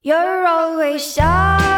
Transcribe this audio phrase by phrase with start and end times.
[0.00, 1.77] You're always such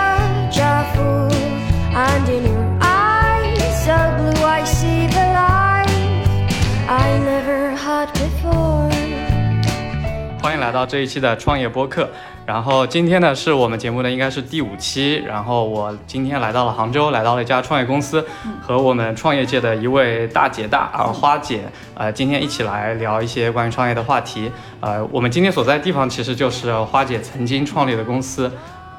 [10.70, 12.09] 来到这一期的创业播客。
[12.46, 15.16] 然后今天呢，是我们节目呢应该是第五期。
[15.27, 18.25] 然后我今天来到了杭州，来到了一家创业公司，
[18.62, 21.62] 和我们创业界的一位大姐大啊花姐，
[21.95, 24.48] 呃，今天一起来聊一些关于创业的话题。
[24.79, 28.48] 呃，我们今天所在的地方其实就是花姐曾经创立的公司。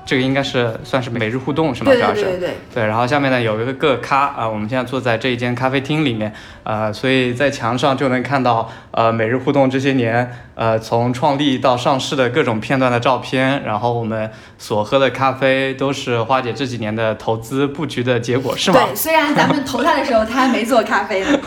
[0.06, 1.92] 这个应该是算是每日互动是吗？
[1.92, 6.34] 对主要是对对对对，对，然后下面呢有一个个咖啊、我们现在坐在这一间咖啡厅里面，
[6.64, 18.80] 呃，所以在墙上就能看到呃每日互动这些年呃从创立到上市的各种片段的照片，然后我们所喝的咖啡都是花姐这几年的投资布局的结果，是吗？
[18.88, 21.40] 对，虽然咱们投他的时候他还没做咖啡呢，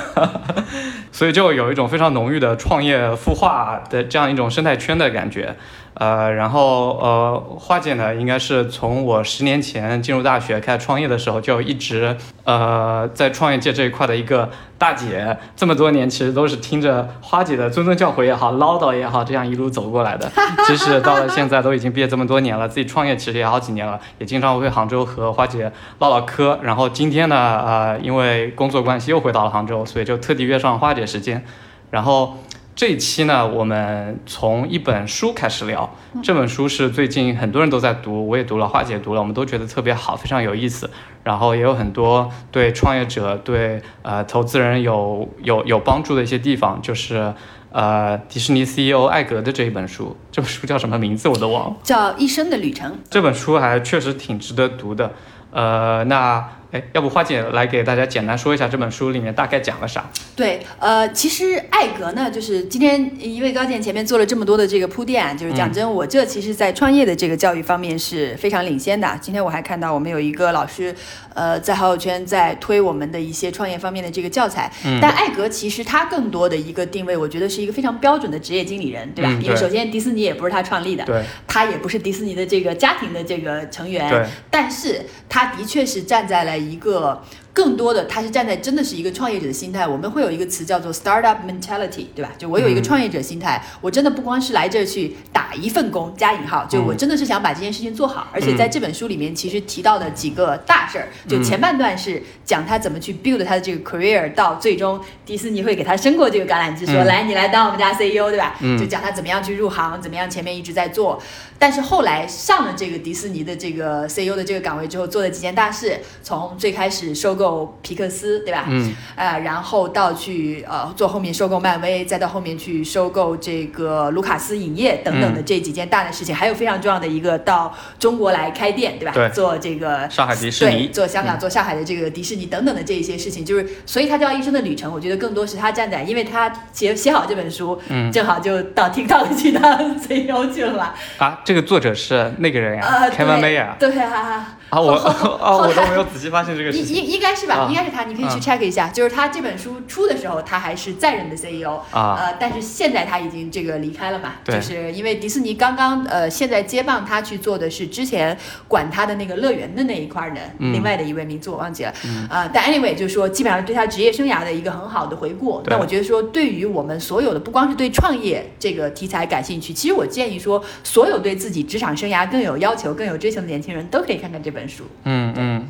[1.13, 5.55] 所以就有一种非常浓郁的创业孵化的这样一种生态圈的感觉。
[5.95, 20.31] 呃，然后呃，花姐呢，应该是从我十年前进入大学开始创业的时候，就一直呃在创业界这一块的一个大姐，这么多年其实都是听着花姐的谆谆教诲也好，唠叨也好，这样一路走过来的。
[20.67, 26.59] 即使到了现在都已经毕业这么多年了，自己创业其实也好几年了，也经常会杭州和花姐唠唠嗑。
[26.63, 31.45] 然后今天呢，呃，因为工作关系又回到了杭州，所以就特地约上花姐时间。
[31.91, 32.37] 然后
[32.77, 35.89] 这一期呢，我们从一本书开始聊。
[36.25, 40.91] 这本书是最近很多人都在读，我也读了，花姐读了，我们都觉得特别好，非常有意思。
[41.23, 47.33] 然后也有很多对创业者、对呃投资人有有有帮助的一些地方，就是
[47.71, 50.17] 呃迪士尼 CEO 艾格的这一本书。
[50.33, 51.77] 这本书叫什么名字我都忘了。
[51.85, 52.91] 叫《一生的旅程》。
[53.09, 55.13] 这本书还确实挺值得读的。
[55.53, 56.45] 呃，那
[56.75, 60.11] 哎，要不花姐来给大家简单说一下这本书里面大概讲了啥？
[60.35, 69.17] 对，呃，其实艾格呢，就是今天因为高健前面做了这么多的这个铺垫啊，就是讲真，我这其实在创业的这个教育方面是非常领先的。
[69.21, 70.93] 今天我还看到我们有一个老师，
[71.33, 74.69] 呃，在好友圈在推我们的一些创业方面的这个教材。
[75.01, 79.31] 但艾格其实他更多的一个定位，我觉得是一个非常标准的职业经理人，对吧？
[79.31, 87.21] 嗯对因为首先迪士尼也不是他创立的，对，他也不是迪士尼的这个家庭的这个成员，对但是他的确是站在了一个
[87.55, 89.87] 更多的，他是站在真的是一个创业者的心态。
[89.87, 92.33] 我们会有一个词叫做 startup mentality，对吧？
[92.37, 98.27] 就我有一个嗯创业者心态，我真的不光是来这儿去打一份工加引号，就嗯我真的是想把这件事情做好。
[98.33, 108.57] 而且在这本书里面，其实提到的几个大事儿，就前半段是讲他怎么去 build 他的这个 career，到最终迪士尼会给他伸过这个橄榄枝，说、嗯来你来当我们家 CEO，对吧？
[108.61, 111.23] 嗯就讲他怎么样去入行，怎么样前面一直在做。
[111.57, 117.44] 但是后来上了这个迪士尼的这个 CEO 的这个岗位之后，做了几件大事，从最开始收购
[117.83, 118.65] 皮克斯，对吧？
[118.69, 129.13] 嗯呃，然后到去呃做后面收购漫威，再到后面去收购这个卢卡斯影业等等的嗯这几件大的事情，还有非常重要的一个到中国来开店，对吧？
[129.15, 130.89] 对做这个上海迪士对，尼。
[130.89, 134.93] 做香港、做上海的这个迪士尼等等的这一些事情，就是所以他叫一生的旅程。
[134.93, 140.95] 我觉得更多是他站在，因为他写写好这本书，嗯正好就到 TikTok 去当 CEO 去了嘛。
[141.19, 144.91] 啊，这个作者是那个人呀、呃，Kevin 对 Mayer 对啊，啊，我
[145.41, 148.89] 啊，后我都来没有仔细发现这个事情应应应该是吧，啊应该是他，你可以去啊 check 一下。
[148.89, 152.17] 就是他这本书出的时候，他还是在任的 CEO，啊。
[152.19, 158.37] 呃，但是现在他已经这个离开了嘛，就是因为迪士尼刚刚呃，现在接棒他去做的是之前
[158.67, 161.95] 管他的那个乐园的那一块儿的、嗯另外的一位名字我忘记了，
[162.29, 165.61] 呃，但 anyway 就是说基本上对他职业生涯的一个很好的回顾。
[165.61, 174.85] 对那我觉得说对于我们所有的不光是对创业这个题材感兴趣，其实我建议说所有对自己职场生涯更有要求、更有追求的年轻人都可以看看这本书。
[175.05, 175.69] 嗯嗯，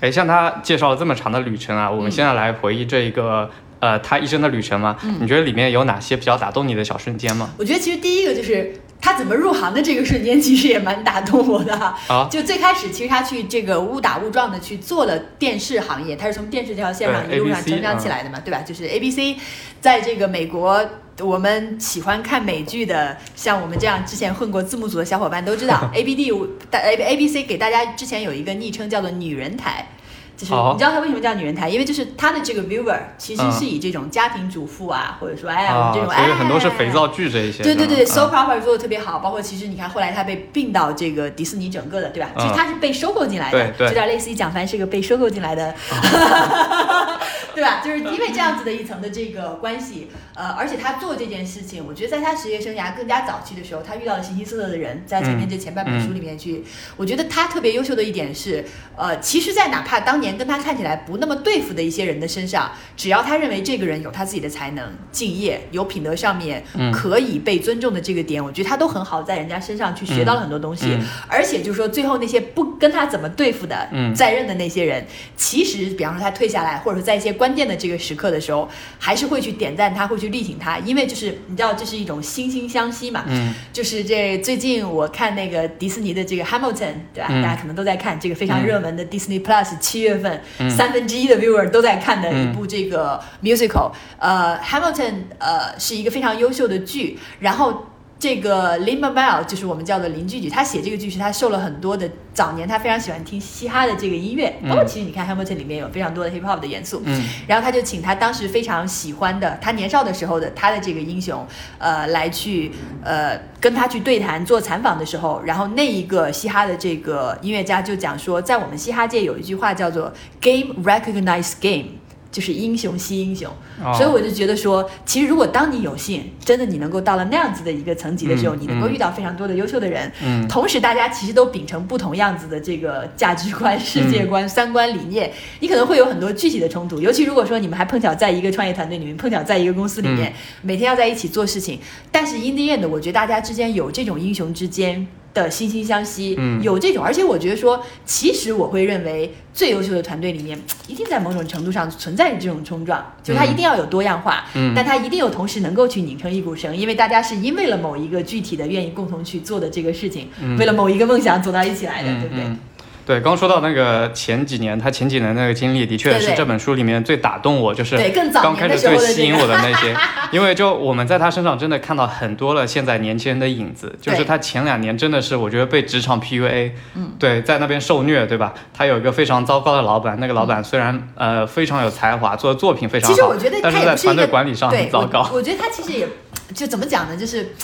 [0.00, 3.50] 哎，像他介绍了这么长的旅程啊，我们现在来回忆这一个、
[3.80, 4.96] 呃他一生的旅程吗。
[5.20, 7.50] 你觉得里面有哪些比较打动你的小瞬间吗？
[7.58, 11.94] 我觉得其实第一个就是他怎么入行的这个瞬间，其实也蛮打动我的哈。
[12.08, 18.62] 啊就最开始，其实他去这个误打误撞的去做了电视行业，他是从电视这条线上一路上成长起来的嘛，对吧？
[18.62, 19.38] 就是 ABC，
[19.80, 20.84] 在这个美国。
[21.20, 29.86] 我们喜欢看美剧的，像我们这样之前混过字幕组的小伙伴都知道，ABD 大 A A B C 给大家之前有一个昵称叫做“女人台”，
[30.36, 31.68] 就是哦你知道他为什么叫女人台？
[31.68, 37.62] 因为就是他的这个 viewer 其实嗯是以这种家庭主妇啊，或者说哎，我啊，们这种所以很多是哎肥皂剧这一些。
[37.62, 42.30] 对对对，soap opera 做的特别好，包括其实你看后来他被并到这个迪士尼整个的，对吧？
[42.36, 45.74] 嗯其实他是被收购进来的，对对有点类似于蒋凡是个被收购进来的，
[47.54, 47.80] 对吧？
[47.84, 56.64] 就是因为这样子的一层的这个关系，呃，而且他做这件事情，我觉得在他职业生涯更加早期的时候，他遇到了形形色色的人，在前面嗯这前半本书里面去，
[56.96, 58.64] 我觉得他特别优秀的一点是，
[58.96, 60.34] 呃，其实，在哪怕当年。
[60.36, 70.86] 跟他看起来不那么对付的一些人的身上，只要他认为这个人有他自己的才能、敬业、有品德上面嗯可以被尊重的这个点，我觉得他都很好在人家身上去学到了很多东西。
[70.86, 75.06] 嗯嗯而且就是说，最后那些不跟他怎么对付的、嗯在任的那些人，
[75.36, 78.68] 其实比方说他退下来，或者说在一些关键的这个时刻的时候，
[78.98, 83.24] 还是会去点赞他，会去力挺他，因为就是你知道，这是一种惺惺相惜嘛。
[83.28, 87.28] 嗯就是这最近我看那个迪士尼的这个 Hamilton，对吧？
[87.30, 93.92] 嗯大家可能都在看这个非常热门的 Disney Plus，七月份、嗯三分之一的 viewer 都在看的一部这个 musical。
[94.18, 97.86] 呃，Hamilton 呃是一个非常优秀的剧，然后。
[98.24, 112.72] 这个 Lin Manuel 就是我们叫做林居剧，他写这个剧是他受了很多的早年他非常喜欢听嘻哈的这个音乐，包括其实你看 Hamilton 里面有非常多的 hip hop 的元素，嗯然后他就请他当时非常喜欢的，他年少的时候的他的这个英雄，呃，来去
[113.04, 120.10] 呃跟他去对谈做采访的时候，然后那一个嘻哈的这个音乐家就讲说，在我们嘻哈界有一句话叫做
[120.40, 121.88] “game recognize game”。
[122.34, 123.48] 就是英雄惜英雄，
[123.80, 136.98] 哦所以我就觉得说，其实如果当你有幸，真的你能够到了那样子的一个层级的时候，嗯你能够嗯遇到非常多的优秀的人，嗯同时大家其实都秉承不同样子的这个价值观、世界观、三观理念，你可能会有很多具体的冲突。
[136.98, 140.32] 尤其如果说你们还碰巧在一个创业团队里面，碰巧在一个公司里面，
[140.62, 141.78] 每天要在一起做事情，
[142.10, 145.06] 但是 in the end，我觉得大家之间有这种英雄之间。
[145.34, 146.62] 的惺惺相惜，嗯。
[146.62, 154.72] 有这种，而且我觉得说，其实我会认为最优秀的团队里面，一定在某种程度上存在着这种冲撞，就是它嗯一定要有多样化，嗯。
[154.74, 160.56] 但它一定有同时能够去拧成一股绳，因为大家是因为了某一个具体的愿意共同去做的这个事情，嗯。
[160.56, 162.44] 为了某一个梦想走到一起来的，嗯对不对？
[162.44, 162.58] 嗯
[163.06, 167.96] 对，刚说到那个前几年，他前几年那个经历，的确是这本书里面最打动我，就是
[168.32, 169.94] 刚年的时候开始最吸引我的那些，
[170.32, 178.54] 因为就我们在他身上真的看到很多了现在年轻人的影子，就是他前两年真的是我觉得被职场 PUA，嗯，对，在那边受虐，对吧？
[178.72, 185.36] 他有一个非常糟糕的老板，那个老板虽然、呃非常有才华，做的作品非常好，其实我觉得但是在团队管理上对很糟糕我。
[185.36, 186.08] 我觉得他其实也
[186.54, 187.14] 就怎么讲呢？
[187.14, 187.54] 就是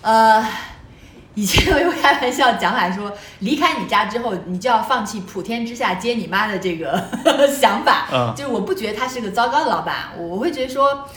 [0.00, 0.44] 呃。
[1.34, 7.02] 以前我有开玩笑讲来说，离开你家之后，你就要放弃普天之下皆你妈的这个
[7.48, 8.06] 想法。
[8.12, 11.08] 嗯就是我不觉得他是个糟糕的老板，我会觉得说，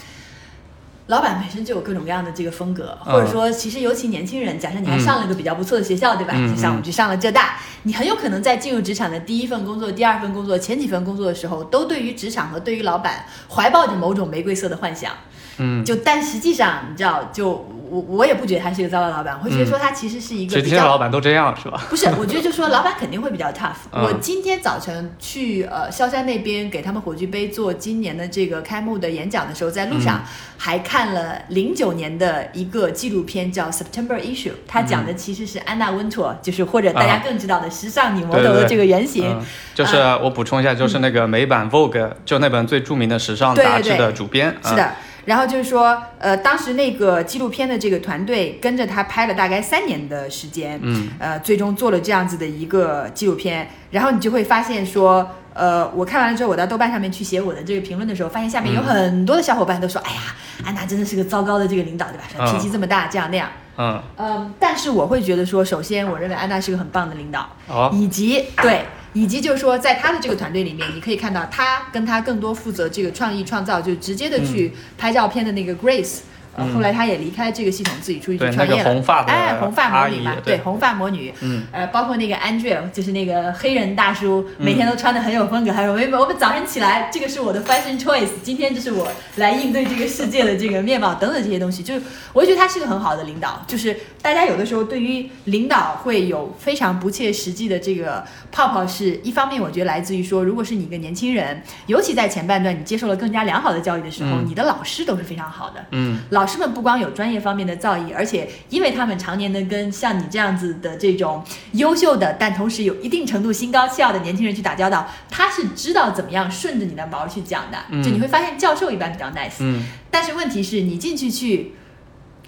[1.08, 6.32] 老板本身就有各种各样的这个风格，嗯或者说，其实尤其年轻人，假设你还上了个比较不错的学校，对吧？
[6.34, 15.12] 嗯就像我们去上了浙大，你很有可能在进入职场的第一份工作、第二份工作、前几份工作的时候，都对于职场和对于老板怀抱着某种玫瑰色的幻想。
[15.58, 17.48] 嗯，就但实际上，你知道，就
[17.88, 21.80] 我我也不觉得他是一个糟糕老板，我会觉得说他其实是一其实这个比较些老板都这样是吧？
[21.88, 23.86] 不是，我觉得就说老板肯定会比较 tough。
[23.92, 30.22] 嗯我今天早晨去呃萧山那边给他们火炬杯做今年的这个开幕的演讲的时候，在路上
[30.58, 39.28] 还看了零九年的一个纪录片，叫《September Issue》，他讲的其实是安娜温托，就是或者大家啊更知道的时尚女魔头的这个原型。
[39.28, 39.44] 嗯，
[39.74, 44.54] 就是我补充一下，就是那个美版 Vogue，就那本最著名的时尚杂志的主编。
[44.62, 44.92] 嗯是的。
[45.26, 53.68] 然后就是说，呃，当时那个纪录片的这个团队跟着他拍了大概三年的时间，嗯，呃，最终做了这样子的一个纪录片。
[53.90, 60.20] 然后你就会发现说，呃，我看完了之后，我到豆瓣上面去写我的这个评论的时候，发现下面有很多的小伙伴都说，哎呀，
[60.64, 62.24] 安娜真的是个糟糕的这个领导，对吧？
[62.38, 63.48] 嗯脾气这么大，这样那样。
[63.78, 68.84] 嗯，嗯，但是我会觉得说，首先我认为安娜是个很棒的领导，哦，以及对，
[69.16, 76.18] 以及就是说，在他的这个团队里面，你可以看到他跟他更多负责这个创意创造，就直接的去拍照片的那个 Grace。
[76.56, 78.92] 呃，后来他也离开这个系统，自己出去去对那个创业了。
[78.92, 81.32] 红发的哎，红发魔女嘛对红发魔女。
[81.40, 85.72] 嗯，呃，包括那个 Andrew，就是那个黑人大叔，每天都穿的很有风格。
[85.72, 93.62] 还有我们我们早晨起来，这个是我的 fashion choice，今天就是我来应对这个世界的这个面貌等等这些东西，就是我觉得他是个很好的领导。
[93.66, 105.84] 就是大家有的时候对于领导会有非常不切实际的这个泡泡，是一方面我觉得来自于说，如果是你一个年轻人，尤其在前半段你接受了更加良好的教育的时候，嗯你的老师都是非常好的。
[105.90, 117.78] 嗯，老师们不光有专业方面的造诣，而且因为他们常年的跟像你这样子的这种优秀的，但同时有一定程度心高气傲的年轻人去打交道，他是知道怎么样顺着你的毛去讲的。
[117.90, 121.72] 嗯就你会发现教授一般比较 nice，、嗯，但是问题是你进去去。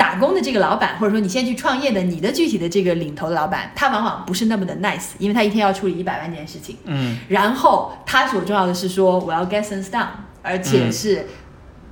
[0.01, 6.77] 打工的这个老板，或者说你现在去创业的你的具体的这个领头的老板，他往往不是那么的 nice，因为他一天要处理一百万件事情。
[6.85, 10.07] 嗯，然后他所重要的是说我要 get things done，
[10.41, 11.27] 而且嗯是。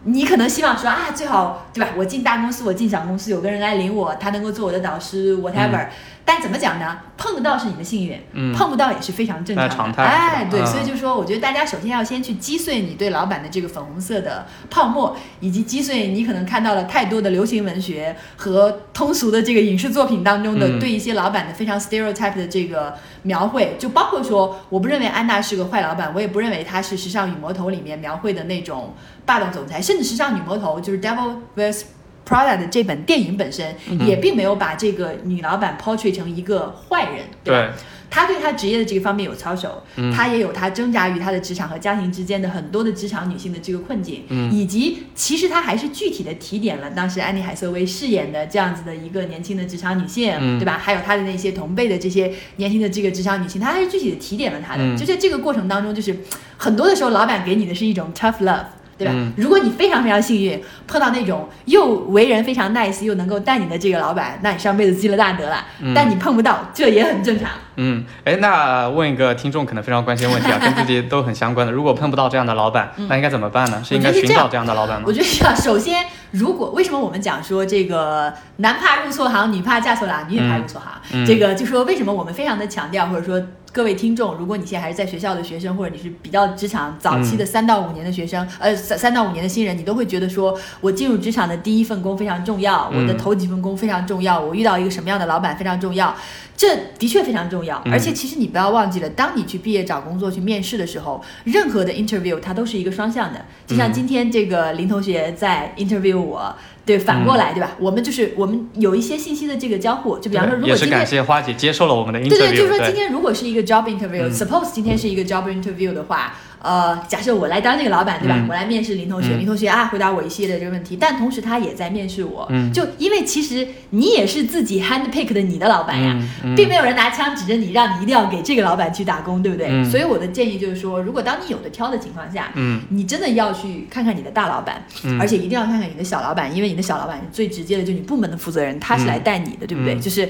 [0.06, 1.90] 你可能希望说啊，最好对吧？
[1.96, 5.90] 我进大公司，我进小公司，有个人来领我，他能够做我的导师，whatever、嗯
[6.28, 6.98] 但怎么讲呢？
[7.16, 9.70] 碰得到是你的幸运，嗯碰不到也是非常正常的。
[9.70, 22.96] 那常态哎，对，嗯所以就说，我觉得大家首先要先去击碎你对老板的这个粉红色的泡沫，以及击碎你可能看到了太多的流行文学和通俗的这个影视作品当中的嗯对一些老板的非常 stereotype 的这个
[23.26, 31.83] 描绘，就包括说，我不认为安娜是个坏老板，我也不认为她是《时尚女魔头》里面描绘的那种霸道总裁，甚至《时尚女魔头》就是 Devil vs
[32.25, 37.61] Prada 的这本电影本身，嗯也并没有把这个女老板 portray 成一个坏人，对吧？
[37.61, 37.71] 对，
[38.10, 50.78] 她对他职业的这个方面有操守，嗯她也有他挣扎于他的职场和家庭之间的很多的职场女性的这个困境，嗯以及其实他还是具体的提点了当时安妮海瑟薇饰演的这样子的一个年轻的职场女性，嗯对吧？
[50.82, 54.82] 还有她的那些同辈的这些年轻的这个职场女性，他还是具体的提点了她的。
[54.82, 56.16] 嗯就在这个过程当中，就是
[56.56, 58.64] 很多的时候，老板给你的是一种 tough love。
[58.98, 59.12] 对吧？
[59.14, 65.64] 嗯如果你非常非常幸运，碰到那种又为人非常 nice 又能够带你的这个老板，那你上辈子积了大德了。
[65.80, 67.50] 嗯但你碰不到，这也很正常。
[67.76, 73.82] 嗯，哎，那问一个听众可能非常关心的问题啊，跟自己都很相关的，如果碰不到这样的老板，那应该怎么办呢？
[73.84, 75.12] 是应该寻找这样的老板吗我？
[75.12, 80.92] 觉得啊，首先，如果为什么我们讲说这个男怕入错行，女怕嫁错郎，女也怕入错行？
[81.12, 83.46] 嗯这个就说为什么我们非常的强调，或者说
[83.76, 96.16] 各位听众，如果你现在还是在学校的学生，或者你是比较职场早期的嗯三到五年的学生，呃，三三到五年的新人，你都会觉得说我进入职场的第一份工非常重要，我的嗯头几份工非常重要，我遇到一个什么样的老板非常重要。
[96.56, 97.92] 这的确非常重要，嗯。
[97.92, 103.44] 而且其实你不要忘记了，当你去毕业找工作、去面试的时候，任何的 interview 它都是一个双向的。
[103.66, 103.92] 就像嗯。
[103.92, 107.72] 今天这个林同学在 interview 我，对，反过来、对吧？
[107.78, 113.98] 我们就是我们有一些信息的这个交互，就比方说，如对也是果今天感谢花姐接受了我们的 interview，对对，就是说今天如果是一个 job 嗯。
[113.98, 118.34] interview，suppose、今天是一个 job interview 的话，呃，假设我来当这个老板，对吧？
[118.36, 126.16] 嗯我来面试林同学，嗯林同学啊回答我一系列的这个问题，但同时他也在面试我，嗯就因为其实你也是自己 hand pick 的你的老板呀，
[126.56, 129.68] 并没有人拿枪指着你，让你一定要给这个老板去打工，对不对？
[129.70, 139.94] 嗯所以我的建议就是说，如果当你有的挑的情况下，嗯你真的要去看看你的大老板，嗯而且一定要看看你的小老板，因为你的小老板是最直接的，就你部门的负责人，他是来带你的，对不对？
[139.94, 140.28] 嗯就是。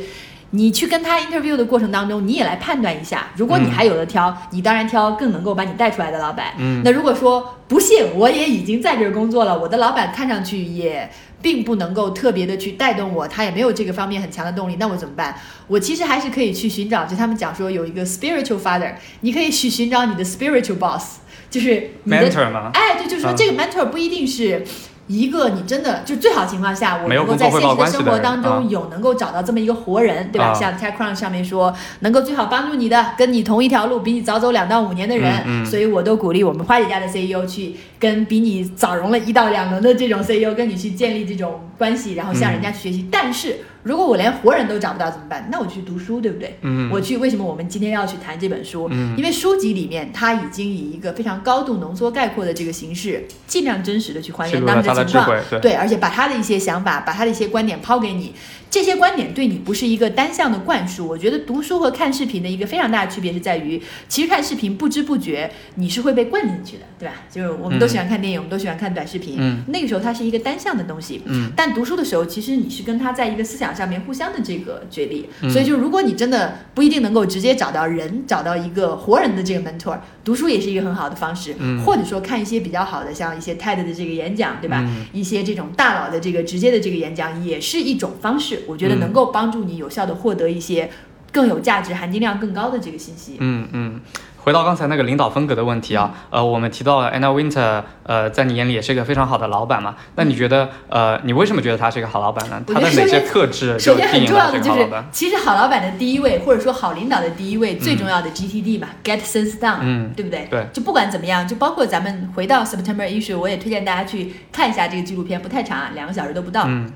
[0.50, 6.54] 你去跟他 interview 的过程当中，你也来判断一下，如果你嗯还有的挑，你当然挑更能够把你带出来的老板。
[6.58, 11.10] 嗯那如果说不信我也已经在这儿工作了，我的老板看上去也
[11.42, 15.36] 并不能够特别的去带动我，他也没有这个方面很强的动力，那我怎么办？
[15.66, 21.18] 我其实还是可以去寻找，就他们讲说有一个 spiritual father，你可以去寻找你的 spiritual boss，
[21.50, 22.70] 就是你的 mentor 吗？
[22.72, 24.64] 哎，对，就是说嗯这个 mentor 不一定是
[25.08, 30.46] 一个你真的就最好情况下，我能够在现实的生活当中有能够找到这么一个活人，对吧？
[30.46, 43.08] 啊像 TechCrunch 上面说，能够最好帮助你的，跟你同一条路，比你早走两到五年的人，所以我都鼓励我们花姐家的 CEO 去跟比你早融了一到两轮的这种 CEO 跟你去建立这种关系，然后向人家去学习。
[43.10, 45.48] 但是如果我连活人都找不到怎么办？
[45.48, 46.58] 那我去读书，对不对？
[46.62, 48.88] 嗯我去为什么我们今天要去谈这本书？
[48.90, 58.34] 嗯因为书籍里面它已经以一个非常高度浓缩概括的这个形式，尽量真实的去还原他记录了他的情况，，对对，而且把他的一些想法，把他的一些观点抛给你。
[58.70, 61.06] 这些观点对你不是一个单向的灌输。
[61.06, 67.14] 我觉得读书和看视频的一个非常大的区别是在于，其实看视频不知不觉你是会被灌进去的，对吧？
[67.30, 71.22] 就是我们都喜欢看电影，我们都喜欢看短视频，嗯那个时候它是一个单向的东西。
[71.24, 84.84] 嗯但读书的时候，其实你是跟他在一个思想上面互相的这个角力，嗯所以就如果你真的不一定能够直接找到人，找到一个活人的这个 mentor，读书也是一个很好的方式，嗯或者说看一些比较好的，像一些 TED 的这个演讲，对吧？
[84.86, 90.90] 嗯一些这种大佬的这个直接的这个演讲，也是一种方式，我觉得嗯能够帮助你有效的获得一些
[91.32, 93.36] 更有价值、含金量更高的这个信息。
[93.40, 94.00] 嗯嗯，
[94.38, 99.96] 回到刚才那个领导风格的问题啊，呃，我们提到了 Anna Winter，呃，在你眼里也是一个非常好的老板嘛？
[100.14, 102.62] 那你觉得，呃，你为什么觉得他是一个好老板呢？
[102.66, 110.46] 他的哪些特质就首先很重要的就是其实好老板的第一位，或者说好领导的第一位，最重要的 GTD 嘛、g e t Things Done，、嗯对不对？
[110.50, 116.64] 对就不管怎么样，就包括咱们回到 September issue，我也推荐大家去看一下这个纪录片，不太长啊，两个小时都不到。
[116.66, 116.90] 嗯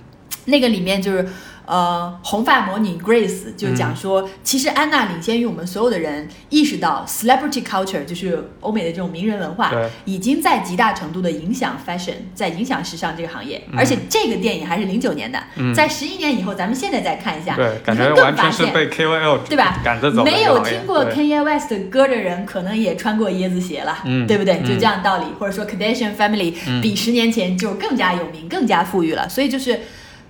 [0.47, 1.29] 那个里面就是，
[1.67, 9.73] 呃，红发魔女 Grace 就嗯讲说，其实安娜领先于我们所有的人意识到，celebrity culture 就是欧美的这种名人文化，
[10.05, 13.63] 已经在极大程度的影响 fashion，在影响时尚这个行业。
[13.71, 19.81] 嗯而且这个电影还是零九年的，嗯在十一年以后，咱们现在再看一下，对，感觉完全是被 KOL 对吧？
[19.85, 24.59] 赶着走没有听过 Kanye West 歌的人，可能也穿过椰子鞋了，嗯对不对？
[24.63, 25.25] 嗯就这样道理。
[25.39, 29.29] 或者说 Kardashian Family 比十年前就更加有名、更加富裕了。
[29.29, 29.81] 所以就是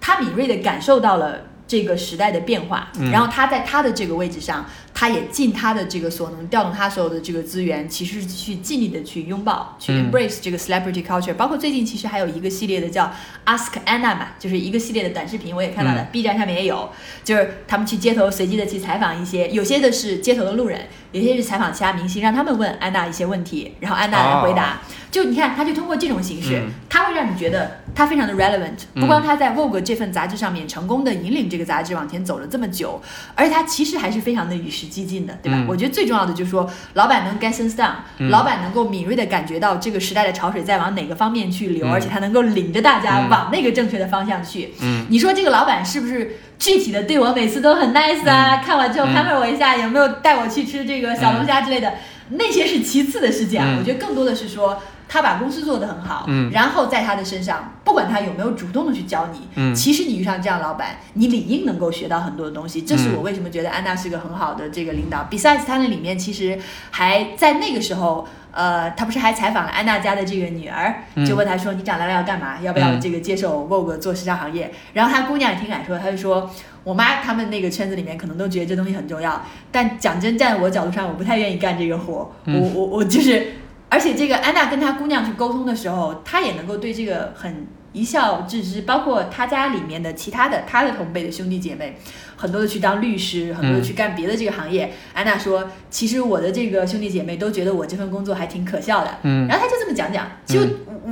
[0.01, 3.11] 他敏锐的感受到了这个时代的变化，嗯。
[3.11, 11.35] 然后他在他的这个位置上，他也尽他的这个所能，调动他所有的这个资源，其实是去尽力的去拥抱、去嗯 embrace 这个 celebrity culture。
[11.35, 13.11] 包括最近其实还有一个系列的叫
[13.47, 16.91] Ask Anna 嘛，就是一个系列的短视频，我也看到了、嗯 b 站上面也有，
[17.25, 20.81] 就是他们去街头随机的去采访一些，有些的是街头的路人，
[21.13, 24.81] 有些是采访其他明星，让他们问安娜一些问题，然后安娜来回答。
[25.11, 28.85] 就你看，他就通过这种形式，他会让你觉得他非常的 relevant。
[28.95, 33.03] 嗯不光他在 Vogue 这份杂志上面成功的引领这个杂志往前走了这么久，
[33.35, 35.59] 而且他其实还是非常的与时激进的，对吧？
[35.61, 44.73] 嗯我觉得最重要的就是说，老板能 get sense down，、嗯老板能够敏锐的感觉到这个时代的潮水在往哪个方面去流，嗯而且他能够领着大家嗯往那个正确的方向去。
[44.81, 48.57] 嗯你说这个老板是不是具体的对我每次都很 nice 啊？
[48.65, 51.93] 看完之后嗯 pamper 我一下，有没有带我去吃这个小龙虾之类的？
[52.31, 54.81] 那些是其次的事情啊，嗯我觉得更多的是说。
[55.13, 62.83] 他把公司做得很好，嗯然后在他的身上，不管他有没有主动的去教你，嗯其实你遇上这样老板，你理应能够学到很多的东西。
[62.83, 65.27] 这是嗯我为什么觉得安娜是个很好的这个领导。
[65.29, 66.57] Besides，他那里面其实
[66.93, 72.61] 还在那个时候，呃，他不是还采访了安娜家的这个女儿，嗯就问她说：“你长大了要干嘛？
[72.63, 76.49] 要不要嗯这个接受 Vogue 做时尚行业？”然后她姑娘也挺敢说，她就说
[76.85, 82.31] ：“我妈他们那个圈子里面可能都觉得这东西很重要，但讲真，站在我角度上，我不太愿意干这个活。
[82.45, 83.55] 嗯我我我就是，
[83.91, 91.99] 而且这个安娜跟她姑娘去沟通的时候，她也能够对这个很一笑置之，包括她家里面的其他的她的同辈的兄弟姐妹。
[92.37, 94.95] 很多的去当律师，很多的去干别的这个行业。
[95.13, 100.59] 安娜说：“其实我的这个兄弟姐妹都觉得我这份工作还挺可笑的。”嗯然后她就这么讲讲，就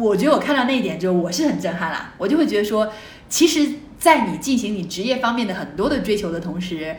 [0.00, 2.14] 我觉得我看到那一点之后，我是很震撼啦。
[2.16, 2.90] 我就会觉得说，
[3.28, 6.96] 其实，在你进行你职业方面的很多的追求的同时，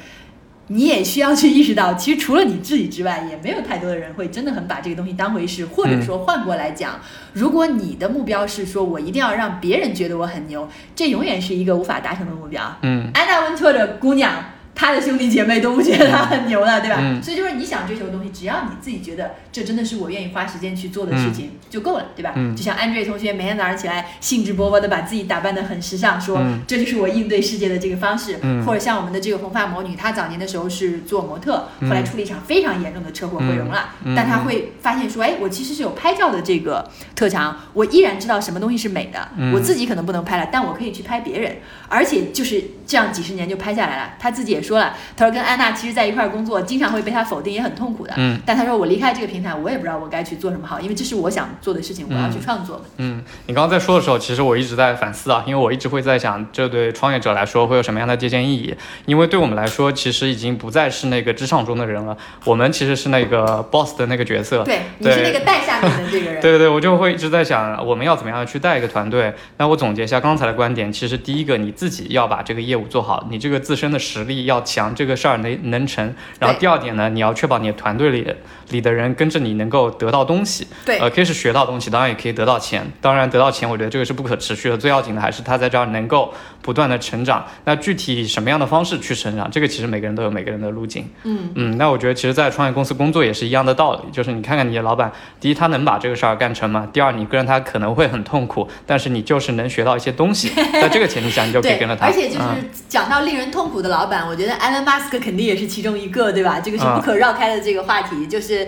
[0.71, 5.65] 你也需要去意识到，其实除了你自己之外，也没有太多的人会真的很把这个东西当回事。
[5.65, 6.99] 或者说换过来讲，
[7.33, 12.77] 如果你的目标是说我一定要让别人觉得我很牛，这永远是一个无法达成的目标。
[12.83, 14.31] 嗯安娜温特的姑娘，
[14.79, 16.95] 她的兄弟姐妹都不觉得他很牛了，对吧？
[17.01, 17.21] 嗯。
[17.21, 22.31] 所以就是你想追求的东西，只要你自己觉得这真的是我愿意花时间去做的事情、就够了，对吧？
[22.37, 22.55] 嗯。
[22.55, 26.61] 就像安 n 同学每天早上起来兴致勃勃的把自己打扮的很时尚，说、嗯。
[26.65, 28.39] 这就是我应对世界的这个方式。
[28.41, 28.65] 嗯。
[28.65, 31.89] 或者像我们的这个红发魔女，她早年的时候是做模特，嗯。
[31.89, 34.15] 后来出了一场非常严重的车祸毁容了，嗯。
[34.15, 39.51] 但她会发现说，哎，我其实是有拍照的这个特长，我依然知道什么东西是美的，嗯。
[39.51, 41.57] 我自己可能不能拍了，但我可以去拍别人，
[41.89, 44.13] 而且就是这样几十年就拍下来了。
[44.17, 48.13] 她自己也说了，他说跟安娜其实在一块儿工作，经常会被他否定，也很痛苦的。
[48.17, 52.81] 嗯但他说我离开这个平台，我也不知道我该去做什么好，因为这是我想做的事情，我要去创作。
[52.97, 58.73] 嗯，你刚刚在说的时候，其实我一直在反思啊，因为我一直会在想，这对创业者来说会有什么样的借鉴意义？
[59.05, 64.63] 因为对我们来说，其实已经不再是那个职场中的人了，我们其实是那个 boss 的那个角色。
[64.63, 66.41] 对，你是那个带下面的这个人。
[66.41, 69.33] 对对对，我就会一直在想，我们要怎么样去带一个团队。
[69.57, 76.13] 那我总结一下刚才的观点，其实第一个你自己要把这个业务做好，你这个自身的实力要强，这个事儿能能成。
[76.39, 78.35] 然后第二点呢，你要确保你的团队里
[78.69, 80.67] 里的人跟着你能够得到东西。
[80.85, 82.85] 对呃，可以是学到东西，当然也可以得到钱。
[83.01, 84.77] 当然得到钱，我觉得这个是不可持续的。
[84.77, 87.45] 最要紧的还是他在这儿能够不断的成长。
[87.65, 91.07] 那具体以什么样的方式去成长，这个其实每个人都有每个人的路径。
[91.23, 96.87] 嗯嗯，那我觉得其实，在创业公司工作也是一样的道理，就是你看看你的老板，第一他能把这个事儿干成吗？
[96.91, 102.05] 第二你跟着他可能会很痛苦，但是你就是能学到一些东西， 在这个前提下你就可以跟着，他。
[102.07, 106.59] 而且就是嗯讲到令人痛苦的老板，我觉得 Elon Musk 肯定也是其中一个，对吧？
[106.59, 108.58] 这个是不可绕开的这个话题，就是，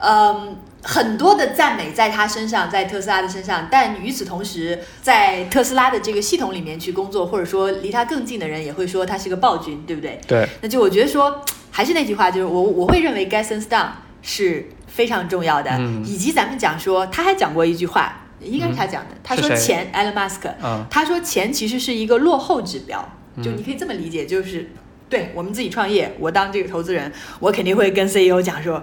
[0.00, 0.56] 嗯。
[0.86, 10.20] 很多的赞美在他身上，在特斯拉的身上，但与此同时，在特斯拉的这个系统里面去工作，或者说离他更近的人也会说他是个暴君，对不对？
[10.26, 13.86] 对，那就我觉得说，还是那句话，就是我我会认为 get sense down
[14.20, 23.10] 是非常重要的，嗯以及咱们讲说，他还讲过一句话，应该是他讲的，他说钱，Elon Musk，嗯他说钱其实是一个落后指标，
[23.42, 24.68] 就你可以这么理解，就是
[25.08, 28.82] 对我们自己创业，我当这个投资人，我肯定会跟 CEO 讲说。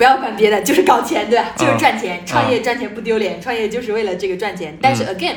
[0.00, 1.52] 不要管别的，就是搞钱，对吧？
[1.54, 4.78] 就是赚钱，创业赚钱不丢脸，创业就是为了这个赚钱。
[4.80, 5.34] 但是 again，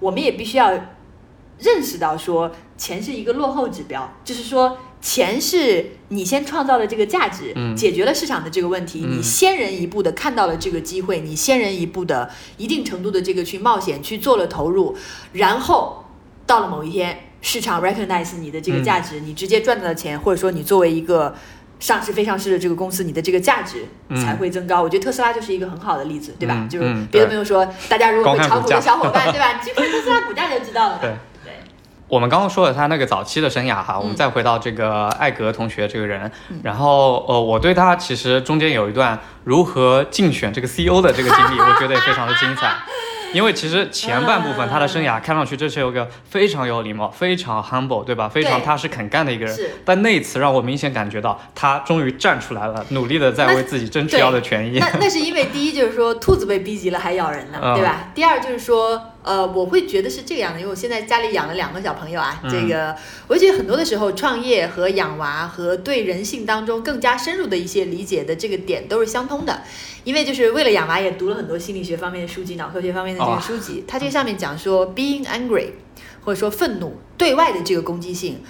[0.00, 0.70] 我们也必须要
[1.58, 14.96] 认识到说，钱是一个落后指标，就是说，钱是你先创造了这个价值，嗯解决了市场的这个问题，嗯你先人一步的看到了这个机会，你先人一步的一定程度的这个去冒险去做了投入，
[15.34, 16.06] 然后
[16.46, 21.34] 到了某一天，市场 recognize 你的这个价值，你直接赚到了钱，或者说你作为一个。
[21.80, 24.82] 上市非上市的这个公司，你的这个价值嗯才会增高。
[24.82, 26.54] 我觉得特斯拉就是一个很好的例子，对吧？
[26.56, 29.52] 嗯就是别的没有说，大家如果会炒股的小伙伴， 对吧？
[29.52, 30.98] 你去看特斯拉股价就知道了。
[31.00, 31.10] 对
[31.44, 31.52] 对，
[32.08, 36.30] 我们刚刚说了他那个早期的生涯哈，我们再回到这个艾格同学这个人，
[36.62, 42.74] 然后呃，我对他其实中间有一段如何竞选这个 CEO 的这个经历， 我觉得也非常的精彩。
[43.32, 48.28] 因为其实前半部分他的生涯看上去这是有个非常有礼貌、非常 humble，对吧？
[48.28, 49.58] 非常踏实肯干的一个人。
[49.84, 54.90] 但那一次让我明显感觉到他终于站出来了，努力的在为自己争取对要的权益那。
[55.00, 58.08] 那是因为第一就是说兔子被逼急了还咬人呢，嗯对吧？
[58.14, 69.62] 第二就是说，呃，我会觉得是这个样的，因为我现在家里养了两个小朋友啊，嗯这个我就觉得很多的时候，创业和养娃和对人性当中更加深入的一些理解的这个点都是相通的。
[70.04, 73.84] 因为就是为了养娃，也读了很多心理学方面的书籍、脑科学方面的这个哦书籍。
[73.86, 75.72] 它这上面讲说，being angry，
[76.24, 78.40] 或者说愤怒对外的这个攻击性，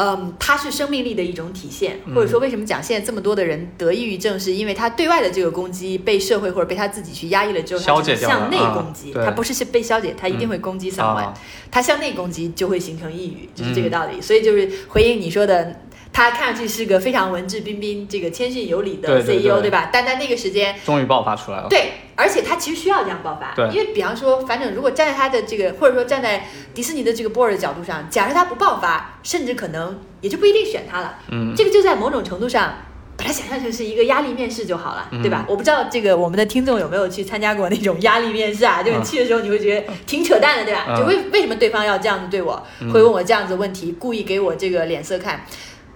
[0.00, 9.24] 嗯，它是生命力的一种体现，或者说为什么讲现在这么多的人得抑郁症，是因为他对外的这个攻击被社会或者被他自己去压抑了之后，消他只向内啊攻击，对。
[9.24, 11.34] 他不是是被消解，他一定会攻击 someone，、啊。
[11.70, 13.90] 他向内攻击就会形成抑郁，就是这个嗯。
[13.90, 14.22] 道理。
[14.22, 15.80] 所以就是回应你说的。
[16.12, 19.90] 他看上去是个非常文质彬彬、这个谦逊有礼的 CEO，对对吧？
[19.92, 21.66] 但在那个时间，终于爆发出来了。
[21.68, 31.18] 对，而且他其实需要这样爆发，对因为比方说，反正如果站在他的这个，或者说站在迪士尼的这个 board 的角度上，假设他不爆发，甚至可能也就不一定选他了。
[31.30, 32.74] 嗯，这个就在某种程度上。
[33.18, 35.44] 把它想象成是一个压力面试就好了，嗯对吧？
[35.48, 38.80] 我不知道这个我们的听众有没有去参加过那种压力面试啊？
[38.80, 40.86] 就你嗯去的时候你会觉得挺扯淡的，对吧？
[40.88, 45.44] 嗯就为为什么对方要这样子对我，会问我这样子的问题，故意给我这个脸色看？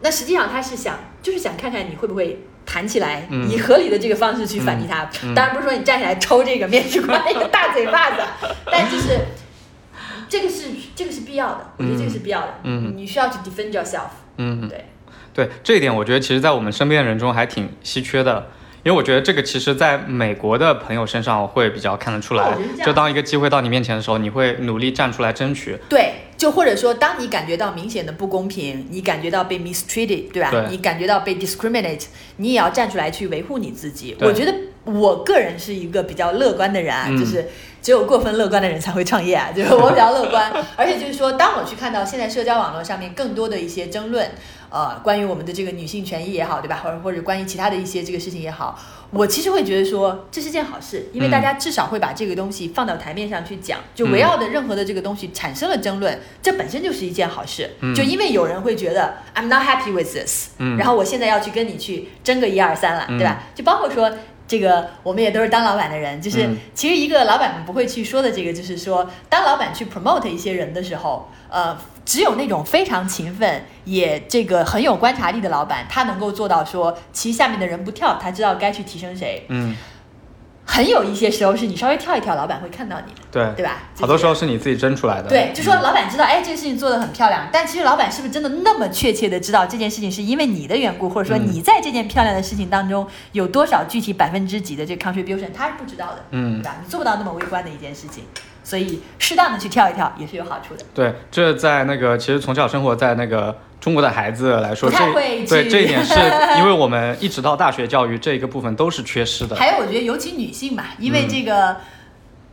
[0.03, 5.09] 那实际上他是想，就是想看看你会不会弹起来，嗯以合理的这个方式去反击他。
[5.23, 8.23] 嗯当然不是说你站起来抽这个面试官那个大嘴巴子，
[8.71, 9.19] 但就是
[10.29, 12.55] 这个是这个是必要的，我觉得这个是必要的。
[12.65, 14.11] 嗯你需要去 defend yourself。
[14.39, 14.87] 嗯，对，
[15.35, 18.49] 对这一点，我觉得其实在我们身边的人中还挺稀缺的。
[18.85, 25.79] 因为我觉得这个其实在美国的朋友身上会比较看得出来就当一个机会到你面前的时候，你会努力站出来争取。
[25.89, 30.51] 对，就或者说，当你感觉到明显的不公平，你感觉到被 mistreated，对吧？
[30.51, 32.07] 对你感觉到被 discriminate，
[32.39, 34.17] 你也要站出来去维护你自己。
[34.19, 34.53] 我觉得
[34.83, 37.47] 我个人是一个比较乐观的人啊，嗯就是
[37.81, 44.29] 只有过分乐观的人才会创业啊，就是我比较乐观，而且就是说，当我去看到现在社交网络上面更多的一些争论。
[44.73, 46.81] 呃，关于我们的这个女性权益也好，对吧？
[46.83, 48.81] 或者或者关于其他的一些这个事情也好，
[49.11, 57.69] 我其实会觉得说这是件好事，因为大家至少会把这个东西放到台面上去讲，就围绕的任何的这个东西产生了争论，这本身就是一件好事。
[57.81, 63.43] 嗯就因为有人会觉得 I'm not happy with this，、嗯然后我现在要去跟你去争个一二三了，对吧？
[63.55, 64.11] 就包括说。
[64.53, 79.47] 这个我们也都是当老板的人，就是嗯其实一个老板们不会去说的这个，就是说，当老板去 promote 一些人的时候，呃，只有那种非常勤奋也这个很有观察力的老板，他能够做到说，其实下面的人不跳，他知道该去提升谁。
[79.49, 79.75] 嗯，
[80.65, 83.79] 很有一些时候是你稍微跳一跳，老板会看到你的，对，对吧？
[84.01, 85.29] 好多时候是你自己争出来的。
[85.29, 96.77] 对，就说老板知道，哎，这个事情做得很漂亮，但其实老板是不是真的那么确切的知道这件事情是因为你的缘故，或者说嗯你在这件漂亮的事情当中有多少具体百分之几的这个 contribution，他是不知道的，嗯对吧？
[96.83, 98.25] 你做不到那么微观的一件事情，
[98.63, 100.85] 所以适当的去跳一跳也是有好处的。
[100.95, 106.15] 对，这在那个其实从小生活在那个中国的孩子来说，不太这会对这一点是
[106.59, 109.57] 因为我们一直到大学教育这一个部分都是缺失的。
[109.57, 111.77] 还有，我觉得尤其女性吧，因为嗯这个、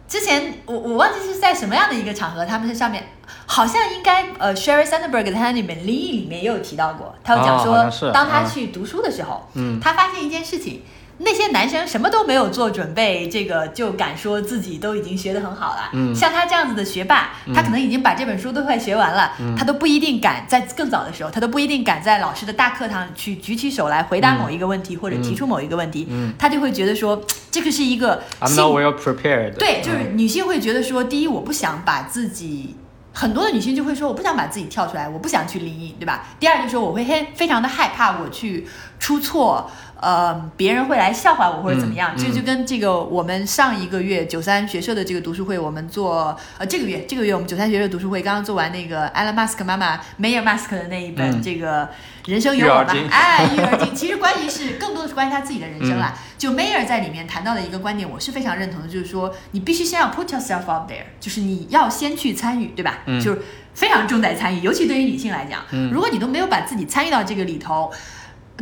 [0.07, 3.09] 之前我我忘记是在什么样的一个场合，他们在上面
[3.45, 10.81] 好像应该呃，Sherry Sandberg 在他里面《灵异》里面也有提到过，他有讲说，当他嗯去读书的时候，嗯他发现一件事情。
[11.21, 15.89] 那些男生什么都没有做准备，这个就敢说自己都已经学得很好了。
[15.93, 29.55] 嗯像他这样子的学霸，他可能已经把这本书都快学完了，嗯他都不一定敢在更早的时候，他都不一定敢在老师的大课堂去举起手来回答某一个问题、或者提出某一个问题，嗯他就会觉得说这个是一个，I'm not well prepared。
[29.55, 32.75] 对，就是嗯女性会觉得说，第一，我不想把自己。
[33.11, 36.27] 很多的女性就会说，我不想把自己跳出来，我不想去灵异，对吧？
[36.39, 38.65] 第二就是说，我会非非常的害怕我去
[38.99, 42.11] 出错，呃，别人会来笑话我或者怎么样。
[42.15, 51.89] 嗯这、就跟这个我们上一个月九三学社的这个读书会，我们做呃这个月这个月我们九三学社读书会刚刚做完那个 Elon Musk 妈妈 Mayor Musk 的那一本、嗯这个
[52.25, 56.13] 人生有我嘛育儿经，哎，育儿经，其实关于是更多的是关于他自己的人生啦。
[56.15, 62.99] 嗯就 Mayer 在里面谈到的一个观点，我是非常认同的，就是说你必须先要 put yourself out there，就是你要先去参与，对吧？
[63.07, 63.41] 嗯就是
[63.73, 67.91] 非常重在参与，尤其对于女性来讲，嗯如果你都没有把自己参与到这个里头。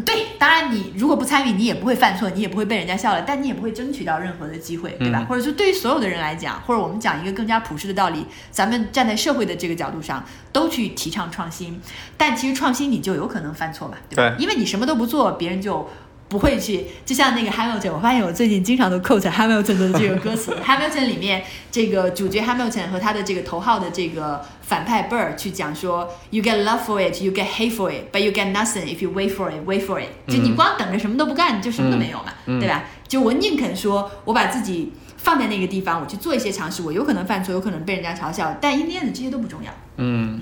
[0.06, 5.20] 对，当然你如果不参与，你也不会犯错，你也不会被人家笑了，但你也不会争取到任何的机会，对吧？
[5.22, 11.82] 嗯或者说对于所有的人来讲，或者我们讲一个更加普世的道理，咱们站在社会的这个角度上，都去提倡创新，
[12.16, 14.36] 但其实创新你就有可能犯错嘛，对吧？
[14.36, 15.90] 对因为你什么都不做，别人就
[16.30, 20.54] 不会去，就像那个 Hamilton，我发现我最近经常都 quote Hamilton 的这个歌词。
[20.66, 28.20] Hamilton 里面这个主角 Hamilton 和他的这个头号的这个反派 Burr 去讲说，You get love for it, you get hate for it, but
[28.20, 30.10] you get nothing if you wait for it, wait for it。
[30.28, 32.84] 就你光等着什么都不干，你就什么都没有嘛，嗯对吧？
[33.08, 39.72] 就我宁肯说我把自己放在那个地方，我去做一些尝试，我有可能犯错，有可能被人家嘲笑，但 in the end 这些都不重要。
[39.96, 40.42] 嗯，